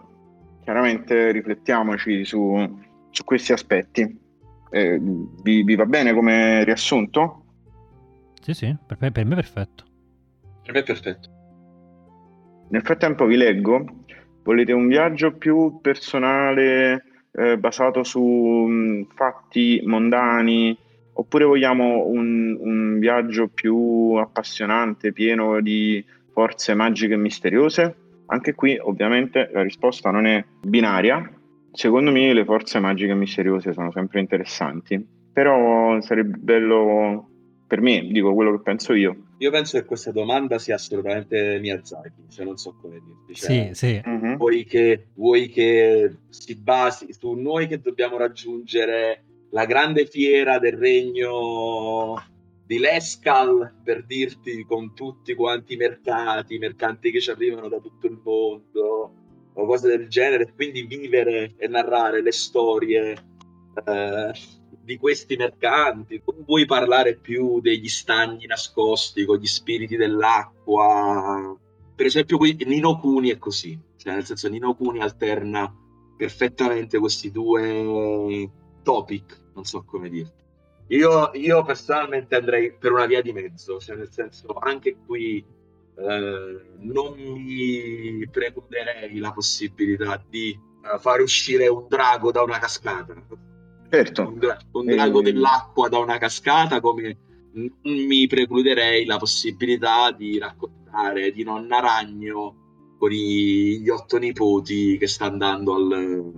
chiaramente 0.62 1.30
riflettiamoci 1.30 2.24
su, 2.24 2.78
su 3.10 3.24
questi 3.24 3.52
aspetti. 3.52 4.26
Eh, 4.70 5.00
vi, 5.00 5.62
vi, 5.62 5.76
va 5.76 5.86
bene 5.86 6.12
come 6.12 6.64
riassunto? 6.64 7.44
Sì, 8.40 8.54
sì, 8.54 8.76
per 8.86 8.96
me, 9.00 9.12
per 9.12 9.24
me 9.24 9.32
è 9.32 9.36
perfetto. 9.36 9.84
Per 10.62 10.72
me 10.72 10.80
è 10.80 10.84
perfetto. 10.84 11.28
Nel 12.70 12.82
frattempo 12.82 13.24
vi 13.24 13.36
leggo, 13.36 13.84
volete 14.42 14.72
un 14.72 14.88
viaggio 14.88 15.32
più 15.32 15.80
personale, 15.80 17.04
eh, 17.32 17.58
basato 17.58 18.02
su 18.04 18.20
mh, 18.20 18.72
mm, 18.72 19.02
fatti 19.14 19.80
mondani, 19.84 20.76
oppure 21.14 21.44
vogliamo 21.44 22.06
un, 22.06 22.56
un 22.60 22.98
viaggio 22.98 23.48
più 23.48 24.14
appassionante, 24.14 25.12
pieno 25.12 25.60
di 25.60 26.04
forze 26.32 26.74
magiche 26.74 27.14
e 27.14 27.18
misteriose? 27.18 27.96
Anche 28.26 28.54
qui 28.54 28.78
ovviamente 28.78 29.50
la 29.52 29.62
risposta 29.62 30.10
non 30.10 30.26
è 30.26 30.44
binaria. 30.60 31.32
Secondo 31.72 32.10
me 32.10 32.32
le 32.32 32.44
forze 32.44 32.78
magiche 32.78 33.12
e 33.12 33.14
misteriose 33.14 33.72
sono 33.72 33.90
sempre 33.92 34.20
interessanti, 34.20 35.04
però 35.32 36.00
sarebbe 36.00 36.36
bello 36.38 37.28
per 37.68 37.82
me, 37.82 38.08
dico 38.10 38.32
quello 38.32 38.52
che 38.52 38.62
penso 38.62 38.94
io. 38.94 39.14
Io 39.36 39.50
penso 39.50 39.78
che 39.78 39.84
questa 39.84 40.10
domanda 40.10 40.58
sia 40.58 40.76
assolutamente 40.76 41.58
Miyazaki, 41.60 42.24
cioè 42.30 42.46
non 42.46 42.56
so 42.56 42.74
come 42.80 42.98
dirti. 43.04 43.34
Cioè, 43.34 43.74
sì, 43.74 43.74
sì. 43.74 44.02
Uh-huh. 44.02 44.36
Vuoi, 44.36 44.64
che, 44.64 45.08
vuoi 45.14 45.50
che 45.50 46.16
si 46.30 46.56
basi 46.56 47.12
su 47.12 47.32
noi 47.32 47.66
che 47.66 47.78
dobbiamo 47.78 48.16
raggiungere 48.16 49.24
la 49.50 49.66
grande 49.66 50.06
fiera 50.06 50.58
del 50.58 50.78
regno 50.78 52.14
di 52.64 52.78
Lescal 52.78 53.74
per 53.84 54.06
dirti 54.06 54.64
con 54.66 54.94
tutti 54.94 55.34
quanti 55.34 55.74
i 55.74 55.76
mercati, 55.76 56.54
i 56.54 56.58
mercanti 56.58 57.10
che 57.10 57.20
ci 57.20 57.30
arrivano 57.30 57.68
da 57.68 57.80
tutto 57.80 58.06
il 58.06 58.18
mondo 58.22 59.12
o 59.52 59.66
cose 59.66 59.88
del 59.88 60.08
genere, 60.08 60.52
quindi 60.54 60.86
vivere 60.86 61.52
e 61.58 61.68
narrare 61.68 62.22
le 62.22 62.32
storie 62.32 63.10
eh, 63.84 64.32
di 64.88 64.96
questi 64.96 65.36
mercanti. 65.36 66.22
Non 66.24 66.44
vuoi 66.46 66.64
parlare 66.64 67.16
più 67.16 67.60
degli 67.60 67.88
stagni 67.88 68.46
nascosti 68.46 69.26
con 69.26 69.36
gli 69.36 69.46
spiriti 69.46 69.96
dell'acqua. 69.96 71.54
Per 71.94 72.06
esempio, 72.06 72.38
Nino 72.64 72.98
Kuni 72.98 73.28
è 73.28 73.36
così, 73.36 73.78
cioè 73.98 74.14
nel 74.14 74.24
senso 74.24 74.48
Nino 74.48 74.74
Kuni 74.74 75.00
alterna 75.00 75.70
perfettamente 76.16 76.98
questi 76.98 77.30
due 77.30 78.50
topic, 78.82 79.38
non 79.54 79.64
so 79.64 79.84
come 79.84 80.08
dirti. 80.08 80.42
Io, 80.88 81.32
io, 81.34 81.62
personalmente 81.64 82.34
andrei 82.36 82.72
per 82.72 82.92
una 82.92 83.04
via 83.04 83.20
di 83.20 83.32
mezzo, 83.32 83.78
cioè 83.78 83.94
nel 83.94 84.10
senso 84.10 84.54
anche 84.58 84.96
qui 85.04 85.44
eh, 85.96 86.62
non 86.78 87.14
mi 87.18 88.26
precluderei 88.30 89.18
la 89.18 89.32
possibilità 89.32 90.22
di 90.26 90.58
uh, 90.58 90.98
fare 90.98 91.20
uscire 91.20 91.68
un 91.68 91.86
drago 91.88 92.32
da 92.32 92.42
una 92.42 92.58
cascata. 92.58 93.14
Certo. 93.90 94.22
Un, 94.22 94.38
un 94.72 94.86
drago 94.86 95.20
e... 95.20 95.22
dell'acqua 95.22 95.88
da 95.88 95.98
una 95.98 96.18
cascata 96.18 96.80
come 96.80 97.16
non 97.52 97.72
mi 97.82 98.26
precluderei 98.26 99.04
la 99.04 99.16
possibilità 99.16 100.12
di 100.12 100.38
raccontare 100.38 101.32
di 101.32 101.42
nonna 101.42 101.80
ragno 101.80 102.94
con 102.98 103.12
i, 103.12 103.80
gli 103.80 103.88
otto 103.88 104.18
nipoti 104.18 104.98
che 104.98 105.06
sta 105.06 105.26
andando 105.26 105.74
al 105.74 106.32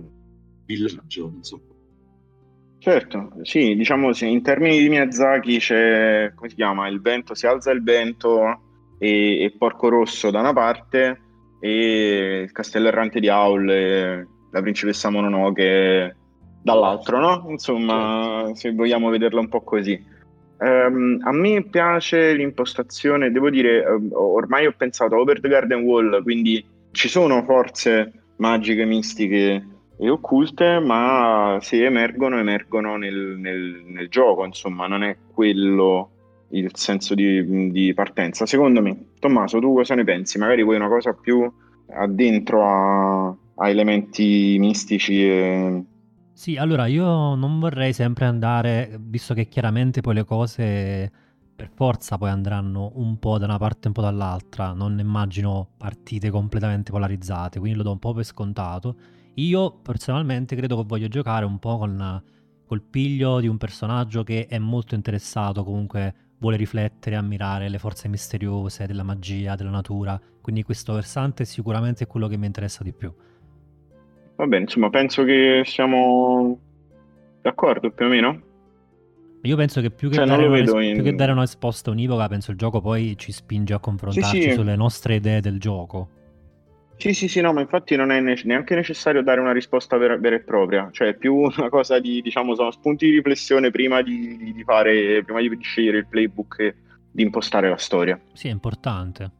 villaggio, 0.65 1.31
insomma. 1.35 1.69
Certo, 2.77 3.33
sì, 3.43 3.75
diciamo 3.75 4.11
sì, 4.11 4.31
in 4.31 4.41
termini 4.41 4.79
di 4.79 4.89
Miyazaki 4.89 5.59
c'è, 5.59 6.31
come 6.33 6.49
si 6.49 6.55
chiama, 6.55 6.87
il 6.87 6.99
vento, 6.99 7.35
si 7.35 7.45
alza 7.45 7.69
il 7.71 7.83
vento 7.83 8.95
e, 8.97 9.43
e 9.43 9.53
Porco 9.55 9.89
Rosso 9.89 10.31
da 10.31 10.39
una 10.39 10.53
parte 10.53 11.21
e 11.59 12.41
il 12.43 12.51
castello 12.51 12.87
errante 12.87 13.19
di 13.19 13.29
Aul 13.29 13.69
e 13.69 14.27
la 14.49 14.61
principessa 14.61 15.11
Mononoke 15.11 16.17
dall'altro, 16.61 17.19
no? 17.19 17.45
Insomma, 17.49 18.41
certo. 18.43 18.55
se 18.55 18.71
vogliamo 18.73 19.09
vederla 19.09 19.39
un 19.39 19.49
po' 19.49 19.61
così. 19.61 20.19
Um, 20.57 21.19
a 21.23 21.31
me 21.31 21.63
piace 21.63 22.33
l'impostazione, 22.33 23.31
devo 23.31 23.49
dire, 23.49 23.83
ormai 24.11 24.67
ho 24.67 24.73
pensato 24.77 25.15
a 25.15 25.19
Over 25.19 25.39
the 25.39 25.47
Garden 25.47 25.81
Wall, 25.81 26.21
quindi 26.21 26.63
ci 26.91 27.09
sono 27.09 27.43
forze 27.43 28.11
magiche, 28.37 28.85
mistiche 28.85 29.65
e 29.97 30.09
occulte, 30.09 30.79
ma 30.79 31.57
se 31.61 31.83
emergono, 31.83 32.37
emergono 32.37 32.95
nel, 32.95 33.37
nel, 33.37 33.83
nel 33.85 34.09
gioco, 34.09 34.45
insomma, 34.45 34.87
non 34.87 35.03
è 35.03 35.17
quello 35.33 36.09
il 36.49 36.69
senso 36.73 37.15
di, 37.15 37.71
di, 37.71 37.93
partenza. 37.93 38.45
Secondo 38.45 38.81
me, 38.81 39.05
Tommaso, 39.19 39.59
tu 39.59 39.73
cosa 39.73 39.95
ne 39.95 40.03
pensi? 40.03 40.37
Magari 40.37 40.63
vuoi 40.63 40.75
una 40.75 40.89
cosa 40.89 41.13
più 41.13 41.49
addentro 41.93 42.65
a, 42.65 43.27
a 43.55 43.69
elementi 43.69 44.57
mistici 44.59 45.23
e... 45.23 45.83
Sì, 46.33 46.57
allora 46.57 46.87
io 46.87 47.35
non 47.35 47.59
vorrei 47.59 47.93
sempre 47.93 48.25
andare, 48.25 48.97
visto 48.99 49.33
che 49.33 49.47
chiaramente 49.47 50.01
poi 50.01 50.15
le 50.15 50.23
cose 50.23 51.11
per 51.55 51.69
forza 51.73 52.17
poi 52.17 52.29
andranno 52.29 52.91
un 52.95 53.19
po' 53.19 53.37
da 53.37 53.45
una 53.45 53.57
parte 53.57 53.83
e 53.83 53.87
un 53.87 53.93
po' 53.93 54.01
dall'altra, 54.01 54.73
non 54.73 54.97
immagino 54.97 55.67
partite 55.77 56.29
completamente 56.31 56.91
polarizzate, 56.91 57.59
quindi 57.59 57.77
lo 57.77 57.83
do 57.83 57.91
un 57.91 57.99
po' 57.99 58.13
per 58.13 58.23
scontato 58.23 58.95
io 59.35 59.71
personalmente 59.81 60.55
credo 60.55 60.77
che 60.77 60.83
voglio 60.85 61.07
giocare 61.07 61.45
un 61.45 61.59
po' 61.59 61.77
con 61.77 62.23
col 62.65 62.81
piglio 62.81 63.39
di 63.39 63.47
un 63.47 63.57
personaggio 63.57 64.23
che 64.23 64.47
è 64.47 64.57
molto 64.57 64.95
interessato, 64.95 65.63
comunque 65.63 66.15
vuole 66.39 66.57
riflettere, 66.57 67.15
ammirare 67.15 67.69
le 67.69 67.77
forze 67.79 68.07
misteriose 68.07 68.87
della 68.87 69.03
magia, 69.03 69.55
della 69.55 69.69
natura. 69.69 70.19
Quindi 70.41 70.63
questo 70.63 70.93
versante 70.93 71.45
sicuramente 71.45 72.05
è 72.05 72.07
quello 72.07 72.27
che 72.27 72.37
mi 72.37 72.45
interessa 72.47 72.83
di 72.83 72.93
più. 72.93 73.13
Va 74.35 74.47
bene, 74.47 74.63
insomma, 74.63 74.89
penso 74.89 75.23
che 75.23 75.63
siamo 75.65 76.59
d'accordo 77.41 77.91
più 77.91 78.05
o 78.05 78.09
meno. 78.09 78.41
Io 79.43 79.55
penso 79.55 79.81
che 79.81 79.89
più 79.89 80.09
che, 80.09 80.15
cioè, 80.15 80.25
dare, 80.25 80.45
una, 80.45 80.83
in... 80.83 80.93
più 80.93 81.03
che 81.03 81.15
dare 81.15 81.31
una 81.31 81.41
risposta 81.41 81.89
univoca, 81.89 82.27
penso 82.27 82.51
il 82.51 82.57
gioco 82.57 82.79
poi 82.79 83.15
ci 83.17 83.31
spinge 83.31 83.73
a 83.73 83.79
confrontarci 83.79 84.41
sì, 84.41 84.49
sì. 84.49 84.51
sulle 84.51 84.75
nostre 84.75 85.15
idee 85.15 85.41
del 85.41 85.59
gioco. 85.59 86.09
Sì, 86.97 87.13
sì, 87.13 87.27
sì, 87.27 87.41
no, 87.41 87.51
ma 87.51 87.61
infatti 87.61 87.95
non 87.95 88.11
è 88.11 88.19
ne- 88.19 88.39
neanche 88.43 88.75
necessario 88.75 89.23
dare 89.23 89.39
una 89.39 89.51
risposta 89.53 89.97
vera, 89.97 90.15
vera, 90.17 90.35
e 90.35 90.41
propria, 90.41 90.89
cioè 90.91 91.09
è 91.09 91.15
più 91.15 91.33
una 91.57 91.69
cosa 91.69 91.99
di, 91.99 92.21
diciamo, 92.21 92.53
sono 92.53 92.69
spunti 92.69 93.07
di 93.07 93.15
riflessione 93.15 93.71
prima 93.71 94.03
di, 94.03 94.53
di 94.53 94.63
fare, 94.63 95.23
prima 95.23 95.41
di 95.41 95.57
scegliere 95.59 95.97
il 95.97 96.07
playbook 96.07 96.59
e 96.59 96.75
di 97.11 97.23
impostare 97.23 97.69
la 97.69 97.77
storia. 97.77 98.19
Sì, 98.33 98.47
è 98.49 98.51
importante. 98.51 99.31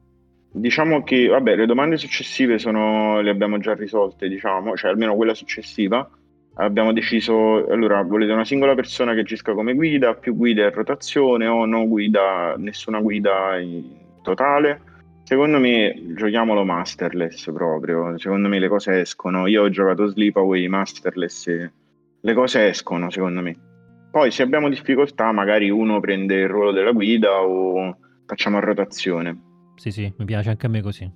Diciamo 0.54 1.04
che, 1.04 1.28
vabbè, 1.28 1.56
le 1.56 1.66
domande 1.66 1.96
successive 1.96 2.60
sono, 2.60 3.22
le 3.22 3.30
abbiamo 3.30 3.58
già 3.58 3.74
risolte, 3.74 4.28
diciamo, 4.28 4.76
cioè 4.76 4.92
almeno 4.92 5.16
quella 5.16 5.34
successiva. 5.34 6.10
Abbiamo 6.56 6.92
deciso, 6.92 7.66
allora, 7.68 8.02
volete 8.02 8.34
una 8.34 8.44
singola 8.44 8.76
persona 8.76 9.14
che 9.14 9.22
agisca 9.22 9.54
come 9.54 9.74
guida, 9.74 10.14
più 10.16 10.36
guide 10.36 10.66
a 10.66 10.70
rotazione 10.70 11.48
o 11.48 11.66
no 11.66 11.88
guida, 11.88 12.56
nessuna 12.58 13.00
guida 13.00 13.58
in 13.60 13.84
totale? 14.22 14.82
Secondo 15.24 15.60
me 15.60 15.96
giochiamolo 16.16 16.66
masterless 16.66 17.50
proprio, 17.54 18.18
secondo 18.18 18.50
me 18.50 18.60
le 18.60 18.68
cose 18.68 19.00
escono. 19.00 19.48
Io 19.48 19.64
ho 19.64 19.70
giocato 19.70 20.08
Sleepaway 20.08 20.68
masterless 20.68 21.48
e 21.48 21.72
le 22.20 22.34
cose 22.34 22.68
escono 22.68 23.10
secondo 23.10 23.42
me. 23.42 23.56
Poi 24.12 24.30
se 24.30 24.44
abbiamo 24.44 24.68
difficoltà 24.68 25.32
magari 25.32 25.70
uno 25.70 26.02
prende 26.02 26.36
il 26.36 26.50
ruolo 26.50 26.74
della 26.74 26.92
guida 26.92 27.42
o 27.42 27.96
facciamo 28.26 28.58
a 28.58 28.60
rotazione. 28.60 29.51
Sì, 29.82 29.90
sì, 29.90 30.14
mi 30.16 30.26
piace 30.26 30.50
anche 30.50 30.68
a 30.68 30.70
me 30.70 30.80
così. 30.84 31.12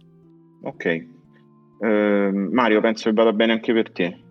Ok. 0.64 0.86
Eh, 0.86 2.32
Mario, 2.34 2.82
penso 2.82 3.10
che 3.10 3.16
vada 3.16 3.32
bene 3.32 3.52
anche 3.52 3.72
per 3.74 3.92
te. 3.92 4.24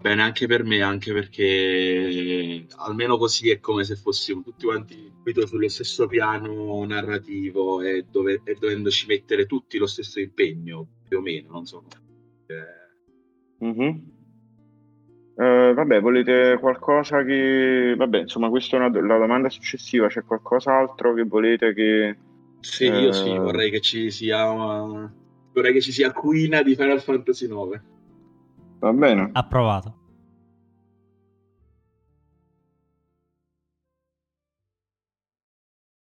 Bene 0.00 0.22
anche 0.22 0.46
per 0.46 0.62
me, 0.62 0.82
anche 0.82 1.12
perché 1.12 2.64
almeno 2.76 3.18
così 3.18 3.50
è 3.50 3.58
come 3.58 3.82
se 3.82 3.96
fossimo 3.96 4.42
tutti 4.42 4.66
quanti 4.66 5.12
sullo 5.46 5.68
stesso 5.68 6.06
piano 6.06 6.84
narrativo 6.84 7.82
e, 7.82 8.06
dove, 8.08 8.40
e 8.44 8.54
dovendoci 8.54 9.06
mettere 9.08 9.46
tutti 9.46 9.78
lo 9.78 9.86
stesso 9.86 10.20
impegno, 10.20 10.86
più 11.08 11.18
o 11.18 11.20
meno, 11.20 11.50
non 11.50 11.66
so. 11.66 11.82
Eh... 12.46 13.64
Mm-hmm. 13.66 13.98
Eh, 15.36 15.72
vabbè, 15.74 16.00
volete 16.00 16.56
qualcosa 16.60 17.24
che... 17.24 17.94
Vabbè, 17.96 18.20
insomma, 18.20 18.48
questa 18.48 18.76
è 18.76 18.86
una... 18.86 19.00
la 19.04 19.18
domanda 19.18 19.48
successiva. 19.48 20.06
C'è 20.06 20.22
qualcos'altro 20.22 21.14
che 21.14 21.24
volete 21.24 21.74
che... 21.74 22.16
Sì, 22.60 22.84
eh... 22.84 23.00
io 23.00 23.12
sì, 23.12 23.36
vorrei 23.36 23.70
che 23.70 23.80
ci 23.80 24.10
sia... 24.10 24.48
Una... 24.50 25.12
Vorrei 25.52 25.72
che 25.72 25.80
ci 25.80 25.92
sia 25.92 26.12
Quina 26.12 26.62
di 26.62 26.74
Final 26.74 27.00
Fantasy 27.00 27.46
IX. 27.46 27.80
Va 28.78 28.92
bene. 28.92 29.30
Approvato. 29.32 29.99